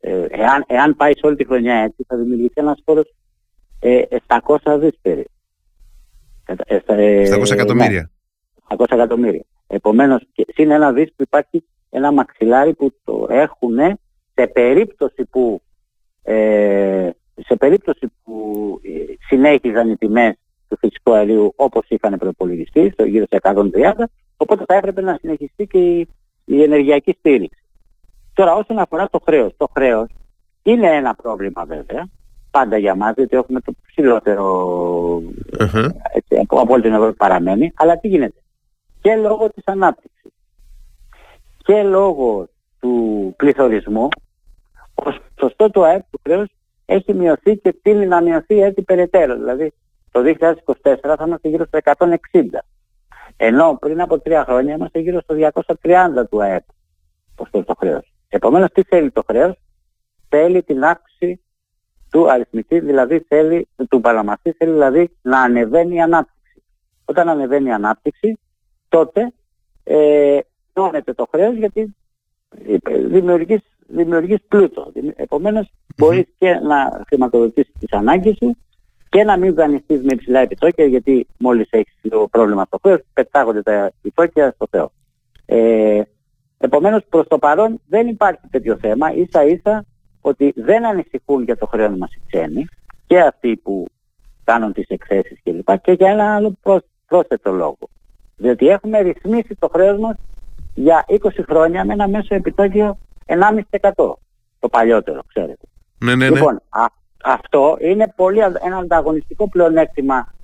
Ε, 0.00 0.26
εάν, 0.30 0.64
εάν 0.66 0.96
πάει 0.96 1.12
σε 1.12 1.26
όλη 1.26 1.36
τη 1.36 1.44
χρονιά 1.44 1.74
έτσι, 1.74 2.04
θα 2.08 2.16
δημιουργηθεί 2.16 2.52
ένας 2.54 2.82
χώρος 2.84 3.14
ε, 3.80 4.02
700 4.26 4.78
δις 4.80 4.98
περίπου. 5.02 5.30
700 6.46 6.56
ε, 6.86 7.22
εκατομμύρια. 7.52 8.10
700 8.68 8.76
ναι, 8.78 8.96
εκατομμύρια. 8.96 9.44
Επομένως, 9.66 10.26
είναι 10.56 10.74
ένα 10.74 10.92
δις 10.92 11.08
που 11.16 11.22
υπάρχει 11.22 11.64
ένα 11.90 12.12
μαξιλάρι 12.12 12.74
που 12.74 12.92
το 13.04 13.26
έχουν 13.28 13.76
σε 14.34 14.46
περίπτωση 14.46 15.24
που, 15.30 15.62
ε, 16.22 17.10
σε 17.36 17.56
περίπτωση 17.56 18.12
που 18.24 18.80
ε, 18.82 19.14
συνέχιζαν 19.28 19.90
οι 19.90 19.96
τιμές 19.96 20.34
του 20.68 20.76
φυσικού 20.78 21.12
αερίου 21.12 21.52
όπως 21.56 21.84
είχαν 21.88 22.18
προπολογιστεί, 22.18 22.90
στο 22.92 23.04
γύρω 23.04 23.24
σε 23.28 23.38
130, 23.42 23.92
οπότε 24.36 24.64
θα 24.66 24.74
έπρεπε 24.74 25.00
να 25.00 25.18
συνεχιστεί 25.20 25.66
και 25.66 25.78
η, 25.78 26.08
η 26.44 26.62
ενεργειακή 26.62 27.16
στήριξη. 27.18 27.62
Τώρα 28.34 28.54
όσον 28.54 28.78
αφορά 28.78 29.08
το 29.10 29.20
χρέος, 29.24 29.52
το 29.56 29.70
χρέος 29.74 30.08
είναι 30.62 30.86
ένα 30.86 31.14
πρόβλημα 31.14 31.64
βέβαια, 31.64 32.08
πάντα 32.50 32.76
για 32.76 32.94
μας, 32.94 33.14
γιατί 33.16 33.36
έχουμε 33.36 33.60
το 33.60 33.74
ψηλότερο 33.86 34.46
uh-huh. 35.58 35.88
έτσι, 36.14 36.46
από 36.48 36.72
όλη 36.72 36.82
την 36.82 36.92
Ευρώπη 36.92 37.16
παραμένει, 37.16 37.72
αλλά 37.74 37.98
τι 37.98 38.08
γίνεται; 38.08 38.43
Και 39.04 39.16
λόγω 39.16 39.50
της 39.50 39.62
ανάπτυξης 39.66 40.32
και 41.56 41.82
λόγω 41.82 42.48
του 42.80 43.34
πληθωρισμού 43.36 44.08
ο 44.94 45.10
σωστό 45.40 45.70
του 45.70 45.84
ΑΕΠ 45.84 46.02
του 46.10 46.20
χρέους 46.22 46.48
έχει 46.84 47.14
μειωθεί 47.14 47.56
και 47.56 47.72
τίνει 47.82 48.06
να 48.06 48.22
μειωθεί 48.22 48.60
έτσι 48.60 48.82
περαιτέρω. 48.82 49.34
Δηλαδή 49.34 49.72
το 50.10 50.20
2024 50.82 50.96
θα 51.02 51.24
είμαστε 51.26 51.48
γύρω 51.48 51.64
στο 51.64 51.78
160. 51.82 52.06
Ενώ 53.36 53.76
πριν 53.80 54.00
από 54.00 54.18
τρία 54.18 54.44
χρόνια 54.44 54.74
είμαστε 54.74 54.98
γύρω 54.98 55.20
στο 55.20 55.34
230 55.82 56.28
του 56.30 56.42
ΑΕΠ 56.42 56.64
ως 57.36 57.48
το 57.50 57.74
χρέος. 57.78 58.12
Επομένως 58.28 58.70
τι 58.72 58.82
θέλει 58.82 59.10
το 59.10 59.22
χρέος, 59.26 59.56
θέλει 60.28 60.62
την 60.62 60.84
αύξηση 60.84 61.40
του 62.10 62.30
αριθμητή, 62.30 62.80
δηλαδή 62.80 63.24
θέλει, 63.28 63.68
του 63.88 64.00
παραμαστή, 64.00 64.52
θέλει 64.52 64.72
δηλαδή 64.72 65.16
να 65.22 65.40
ανεβαίνει 65.40 65.94
η 65.94 66.00
ανάπτυξη. 66.00 66.62
Όταν 67.04 67.28
ανεβαίνει 67.28 67.68
η 67.68 67.72
ανάπτυξη, 67.72 68.38
τότε 68.94 69.32
ε, 69.84 70.38
το 71.14 71.28
χρέος 71.30 71.56
γιατί 71.56 71.96
δημιουργείς, 73.06 73.60
δημιουργείς 73.86 74.38
πλούτο. 74.48 74.92
Επομένως 75.16 75.70
μπορείς 75.96 76.26
και 76.38 76.54
να 76.54 77.04
χρηματοδοτήσεις 77.06 77.72
τις 77.78 77.92
ανάγκες 77.92 78.36
σου 78.36 78.56
και 79.08 79.24
να 79.24 79.36
μην 79.36 79.54
δανειστείς 79.54 80.02
με 80.02 80.12
υψηλά 80.12 80.40
επιτόκια 80.40 80.84
γιατί 80.84 81.26
μόλις 81.38 81.68
έχεις 81.70 81.94
το 82.08 82.28
πρόβλημα 82.30 82.64
στο 82.64 82.78
χρέος 82.82 83.00
πετάγονται 83.12 83.62
τα 83.62 83.72
επιτόκια 83.72 84.52
στο 84.54 84.66
Θεό. 84.70 84.92
Ε, 85.46 86.02
επομένως 86.58 87.04
προς 87.08 87.26
το 87.28 87.38
παρόν 87.38 87.80
δεν 87.88 88.08
υπάρχει 88.08 88.40
τέτοιο 88.50 88.78
θέμα 88.78 89.14
ίσα 89.14 89.44
ίσα 89.44 89.84
ότι 90.20 90.52
δεν 90.56 90.86
ανησυχούν 90.86 91.42
για 91.42 91.56
το 91.56 91.66
χρέος 91.66 91.96
μας 91.96 92.14
οι 92.14 92.20
ξένοι 92.26 92.64
και 93.06 93.20
αυτοί 93.20 93.56
που 93.56 93.86
κάνουν 94.44 94.72
τις 94.72 94.86
εκθέσεις 94.88 95.40
κλπ. 95.42 95.66
Και, 95.66 95.78
και 95.82 95.92
για 95.92 96.10
ένα 96.10 96.34
άλλο 96.34 96.54
πρόσθετο 97.06 97.52
λόγο. 97.52 97.88
Διότι 98.36 98.68
έχουμε 98.68 99.00
ρυθμίσει 99.00 99.56
το 99.58 99.68
χρέος 99.72 99.98
μας 99.98 100.16
για 100.74 101.04
20 101.08 101.16
χρόνια 101.48 101.84
με 101.84 101.92
ένα 101.92 102.08
μέσο 102.08 102.34
επιτόκιο 102.34 102.98
1,5% 103.26 103.90
το 104.58 104.68
παλιότερο, 104.70 105.20
ξέρετε. 105.28 105.66
Ναι, 105.98 106.14
ναι, 106.14 106.28
ναι. 106.28 106.34
Λοιπόν, 106.34 106.60
αυτό 107.24 107.76
είναι 107.80 108.12
πολύ 108.16 108.38
ένα 108.38 108.76
ανταγωνιστικό 108.76 109.48
πλεονέκτημα 109.48 110.34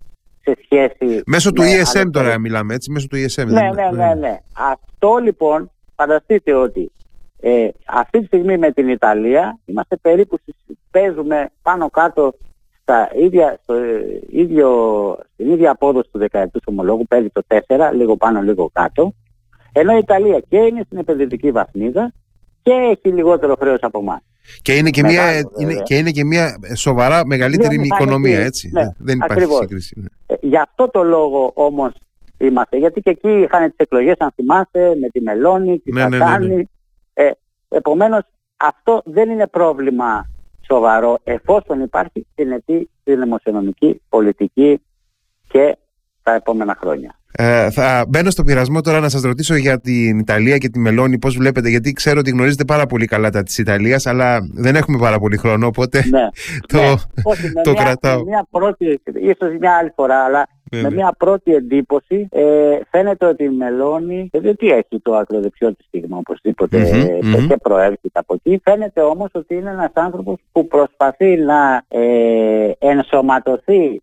σε 0.42 0.57
σχέση... 0.64 1.22
Μέσω 1.26 1.53
του 1.53 1.62
ESM 1.62 2.11
τώρα 2.11 2.38
μιλάμε, 2.38 2.74
έτσι, 2.74 2.90
μέσω 2.90 3.07
του 3.07 3.16
ESM. 3.16 3.46
Ναι, 3.46 3.61
ναι, 3.61 3.70
ναι, 3.70 3.90
ναι, 3.90 4.14
ναι. 4.14 4.38
Αυτό 4.53 5.16
λοιπόν, 5.16 5.70
φανταστείτε 5.96 6.55
ότι 6.55 6.92
ε, 7.40 7.68
αυτή 7.87 8.18
τη 8.18 8.26
στιγμή 8.26 8.59
με 8.59 8.72
την 8.72 8.88
Ιταλία 8.88 9.59
είμαστε 9.64 9.96
περίπου, 9.96 10.38
παίζουμε 10.90 11.50
πάνω 11.62 11.90
κάτω 11.90 12.35
στα 12.90 13.11
ίδια, 13.14 13.59
στο 13.62 13.74
ίδιο, 14.31 14.68
στην 15.33 15.50
ίδια 15.50 15.70
απόδοση 15.70 16.09
του 16.12 16.18
δεκαετούς 16.18 16.62
ομολόγου, 16.64 17.07
παίζει 17.09 17.29
το 17.33 17.42
4, 17.48 17.59
λίγο 17.94 18.16
πάνω, 18.16 18.40
λίγο 18.40 18.70
κάτω, 18.72 19.14
ενώ 19.72 19.94
η 19.94 19.98
Ιταλία 19.98 20.42
και 20.48 20.57
είναι 20.57 20.83
στην 20.85 20.98
επενδυτική 20.98 21.50
βαθμίδα 21.50 22.12
και 22.62 22.70
έχει 22.70 23.14
λιγότερο 23.14 23.57
χρέος 23.61 23.79
από 23.81 23.98
εμάς. 23.98 24.20
Και 24.62 24.76
είναι 24.76 24.90
και, 24.90 25.03
μια, 25.03 25.38
είναι, 25.59 25.83
και 25.83 25.96
είναι 25.96 26.11
και 26.11 26.24
μια 26.24 26.59
σοβαρά 26.74 27.26
μεγαλύτερη 27.26 27.79
ναι, 27.79 27.85
οικονομία, 27.85 28.40
έτσι. 28.40 28.70
Ναι, 28.72 28.83
Δεν 28.98 29.16
υπάρχει 29.16 29.33
ακριβώς. 29.33 29.59
σύγκριση. 29.59 30.00
Ναι. 30.00 30.07
Ε, 30.26 30.35
γι' 30.40 30.57
αυτό 30.57 30.88
το 30.88 31.03
λόγο 31.03 31.52
όμως 31.54 31.92
είμαστε, 32.38 32.77
γιατί 32.77 33.00
και 33.00 33.10
εκεί 33.10 33.29
είχαν 33.29 33.69
τις 33.69 33.77
εκλογές, 33.77 34.14
αν 34.19 34.33
θυμάστε, 34.35 34.96
με 35.00 35.08
τη 35.08 35.21
Μελώνη, 35.21 35.79
τη 35.79 35.92
ναι, 35.92 36.08
ναι, 36.08 36.19
ναι, 36.19 36.38
ναι. 36.38 36.62
Ε, 37.14 37.31
επομένως, 37.69 38.23
αυτό 38.56 39.02
δεν 39.04 39.31
είναι 39.31 39.46
πρόβλημα 39.46 40.31
σοβαρό 40.71 41.18
εφόσον 41.25 41.81
υπάρχει 41.81 42.27
συνετή 42.35 42.90
δημοσιονομική 43.04 44.02
πολιτική 44.08 44.81
και 45.48 45.77
τα 46.23 46.35
επόμενα 46.35 46.77
χρόνια. 46.81 47.14
Ε, 47.33 47.71
θα 47.71 48.04
μπαίνω 48.08 48.31
στο 48.31 48.44
πειρασμό 48.44 48.81
τώρα 48.81 49.00
να 49.00 49.08
σας 49.08 49.23
ρωτήσω 49.23 49.54
για 49.54 49.81
την 49.81 50.18
Ιταλία 50.18 50.58
και 50.58 50.68
τη 50.68 50.79
Μελώνη 50.79 51.18
πώς 51.18 51.37
βλέπετε 51.37 51.68
γιατί 51.68 51.92
ξέρω 51.92 52.18
ότι 52.18 52.31
γνωρίζετε 52.31 52.64
πάρα 52.64 52.87
πολύ 52.87 53.06
καλά 53.06 53.31
τα 53.31 53.42
της 53.42 53.58
Ιταλίας 53.58 54.06
αλλά 54.06 54.38
δεν 54.54 54.77
έχουμε 54.77 54.98
πάρα 54.98 55.18
πολύ 55.18 55.37
χρόνο 55.37 55.66
οπότε 55.66 56.04
ναι, 56.10 56.29
το, 56.73 56.81
ναι, 56.81 57.62
το 57.62 57.71
μια, 57.71 57.83
κρατάω. 57.83 58.23
Μια 58.25 58.46
πρώτη, 58.50 59.00
ίσως 59.14 59.56
μια 59.60 59.77
άλλη 59.77 59.92
φορά 59.94 60.25
αλλά 60.25 60.48
με 60.71 60.90
μια 60.90 61.14
πρώτη 61.18 61.54
εντύπωση 61.54 62.29
ε, 62.31 62.79
φαίνεται 62.90 63.27
ότι 63.27 63.44
η 63.44 63.48
Μελώνη 63.48 64.31
δεν 64.33 64.56
τι 64.56 64.68
έχει 64.68 65.00
το 65.02 65.14
ακροδεξιό 65.14 65.75
της 65.75 65.87
στιγμή 65.87 66.16
οπωσδήποτε 66.18 66.90
mm-hmm, 66.90 67.46
και 67.48 67.56
προέρχεται 67.62 68.18
από 68.18 68.35
εκεί. 68.35 68.60
Φαίνεται 68.64 69.00
όμως 69.00 69.29
ότι 69.33 69.54
είναι 69.54 69.71
ένας 69.71 69.90
άνθρωπος 69.94 70.37
που 70.52 70.66
προσπαθεί 70.66 71.37
να 71.37 71.83
ε, 71.88 72.71
ενσωματωθεί 72.79 74.02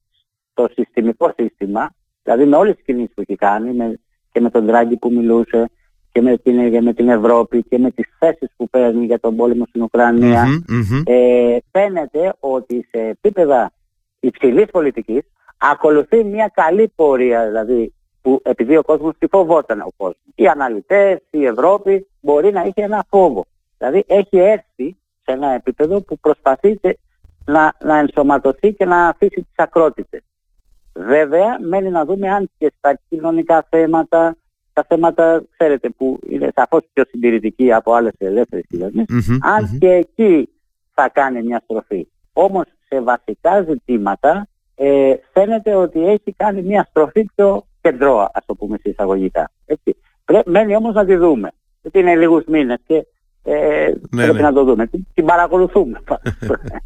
το 0.53 0.67
συστημικό 0.73 1.33
σύστημα, 1.37 1.89
δηλαδή 2.23 2.45
με 2.45 2.55
όλες 2.55 2.75
τις 2.75 2.83
κινήσεις 2.85 3.13
που 3.13 3.21
έχει 3.21 3.35
κάνει 3.35 3.73
με, 3.73 3.99
και 4.31 4.39
με 4.39 4.49
τον 4.49 4.65
Τράγκη 4.67 4.97
που 4.97 5.11
μιλούσε 5.11 5.69
και 6.11 6.21
με 6.21 6.37
την, 6.37 6.83
με 6.83 6.93
την 6.93 7.09
Ευρώπη 7.09 7.63
και 7.63 7.77
με 7.77 7.91
τις 7.91 8.05
θέσεις 8.19 8.49
που 8.57 8.69
παίρνει 8.69 9.05
για 9.05 9.19
τον 9.19 9.35
πόλεμο 9.35 9.65
στην 9.65 9.81
ουκρανια 9.81 10.45
ε, 11.05 11.57
φαίνεται 11.71 12.33
ότι 12.39 12.87
σε 12.91 12.99
επίπεδα 12.99 13.71
υψηλής 14.19 14.65
πολιτικής 14.71 15.21
ακολουθεί 15.57 16.23
μια 16.23 16.51
καλή 16.53 16.91
πορεία 16.95 17.45
δηλαδή 17.45 17.93
που 18.21 18.41
επειδή 18.43 18.77
ο 18.77 18.83
κόσμος 18.83 19.13
τη 19.17 19.27
φοβόταν 19.27 19.79
ο 19.79 19.91
κόσμος. 19.97 20.23
Οι 20.35 20.47
αναλυτές, 20.47 21.19
η 21.29 21.45
Ευρώπη 21.45 22.07
μπορεί 22.21 22.51
να 22.51 22.63
είχε 22.63 22.83
ένα 22.83 23.05
φόβο. 23.09 23.45
Δηλαδή 23.77 24.03
έχει 24.07 24.37
έρθει 24.37 24.95
σε 25.23 25.31
ένα 25.31 25.51
επίπεδο 25.51 26.01
που 26.01 26.19
προσπαθεί 26.19 26.79
να, 27.45 27.73
να 27.83 27.97
ενσωματωθεί 27.97 28.73
και 28.73 28.85
να 28.85 29.07
αφήσει 29.07 29.41
τις 29.41 29.55
ακρότητες. 29.55 30.21
Βέβαια, 30.93 31.57
μένει 31.61 31.89
να 31.89 32.05
δούμε 32.05 32.29
αν 32.29 32.49
και 32.57 32.73
στα 32.77 32.99
κοινωνικά 33.09 33.67
θέματα, 33.69 34.35
τα 34.73 34.85
θέματα, 34.87 35.43
ξέρετε, 35.57 35.89
που 35.89 36.19
είναι 36.29 36.51
σαφώς 36.55 36.81
πιο 36.93 37.03
συντηρητικοί 37.09 37.73
από 37.73 37.93
άλλες 37.93 38.13
ελεύθερες 38.17 38.65
αν 39.41 39.77
και 39.79 39.89
εκεί 39.89 40.49
θα 40.93 41.09
κάνει 41.09 41.43
μια 41.43 41.61
στροφή. 41.63 42.07
Όμως 42.33 42.65
σε 42.87 43.01
βασικά 43.01 43.61
ζητήματα 43.61 44.47
ε, 44.79 45.13
φαίνεται 45.33 45.75
ότι 45.75 46.07
έχει 46.07 46.33
κάνει 46.37 46.61
μια 46.61 46.87
στροφή 46.89 47.23
πιο 47.35 47.65
κεντρώα, 47.81 48.31
ας 48.33 48.45
το 48.45 48.55
πούμε 48.55 48.77
σε 48.77 48.89
εισαγωγικά. 48.89 49.51
Έτσι. 49.65 49.95
μένει 50.45 50.75
όμως 50.75 50.93
να 50.93 51.05
τη 51.05 51.15
δούμε. 51.15 51.51
Γιατί 51.81 51.99
είναι 51.99 52.15
λίγους 52.15 52.43
μήνες 52.45 52.77
και 52.87 53.05
ε, 53.49 53.91
ναι, 54.09 54.23
πρέπει 54.23 54.37
ναι. 54.37 54.41
να 54.41 54.53
το 54.53 54.63
δούμε. 54.63 54.89
Την 55.13 55.25
παρακολουθούμε. 55.25 55.99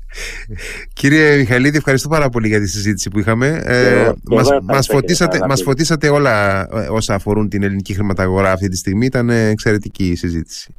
Κύριε 0.99 1.37
Μιχαλίδη, 1.37 1.77
ευχαριστώ 1.77 2.09
πάρα 2.09 2.29
πολύ 2.29 2.47
για 2.47 2.59
τη 2.59 2.67
συζήτηση 2.67 3.09
που 3.09 3.19
είχαμε. 3.19 3.61
Ε, 3.65 4.11
μας, 4.23 4.49
μας, 4.61 4.87
φωτίσατε, 4.87 5.39
μας 5.47 5.63
φωτίσατε 5.63 6.09
όλα 6.09 6.61
ε, 6.61 6.87
όσα 6.89 7.13
αφορούν 7.13 7.49
την 7.49 7.63
ελληνική 7.63 7.93
χρηματαγορά 7.93 8.51
αυτή 8.51 8.67
τη 8.67 8.77
στιγμή. 8.77 9.05
Ήταν 9.05 9.29
εξαιρετική 9.29 10.07
η 10.07 10.15
συζήτηση. 10.15 10.75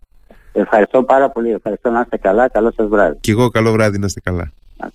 Ευχαριστώ 0.52 1.02
πάρα 1.02 1.30
πολύ. 1.30 1.50
Ευχαριστώ 1.50 1.90
να 1.90 2.00
είστε 2.00 2.16
καλά. 2.16 2.48
Καλό 2.48 2.72
σας 2.76 2.88
βράδυ. 2.88 3.18
Και 3.20 3.30
εγώ 3.30 3.48
καλό 3.48 3.72
βράδυ 3.72 3.98
να 3.98 4.06
είστε 4.06 4.20
καλά. 4.20 4.52
Να 4.76 4.86
είστε 4.86 4.86
καλά. 4.86 4.92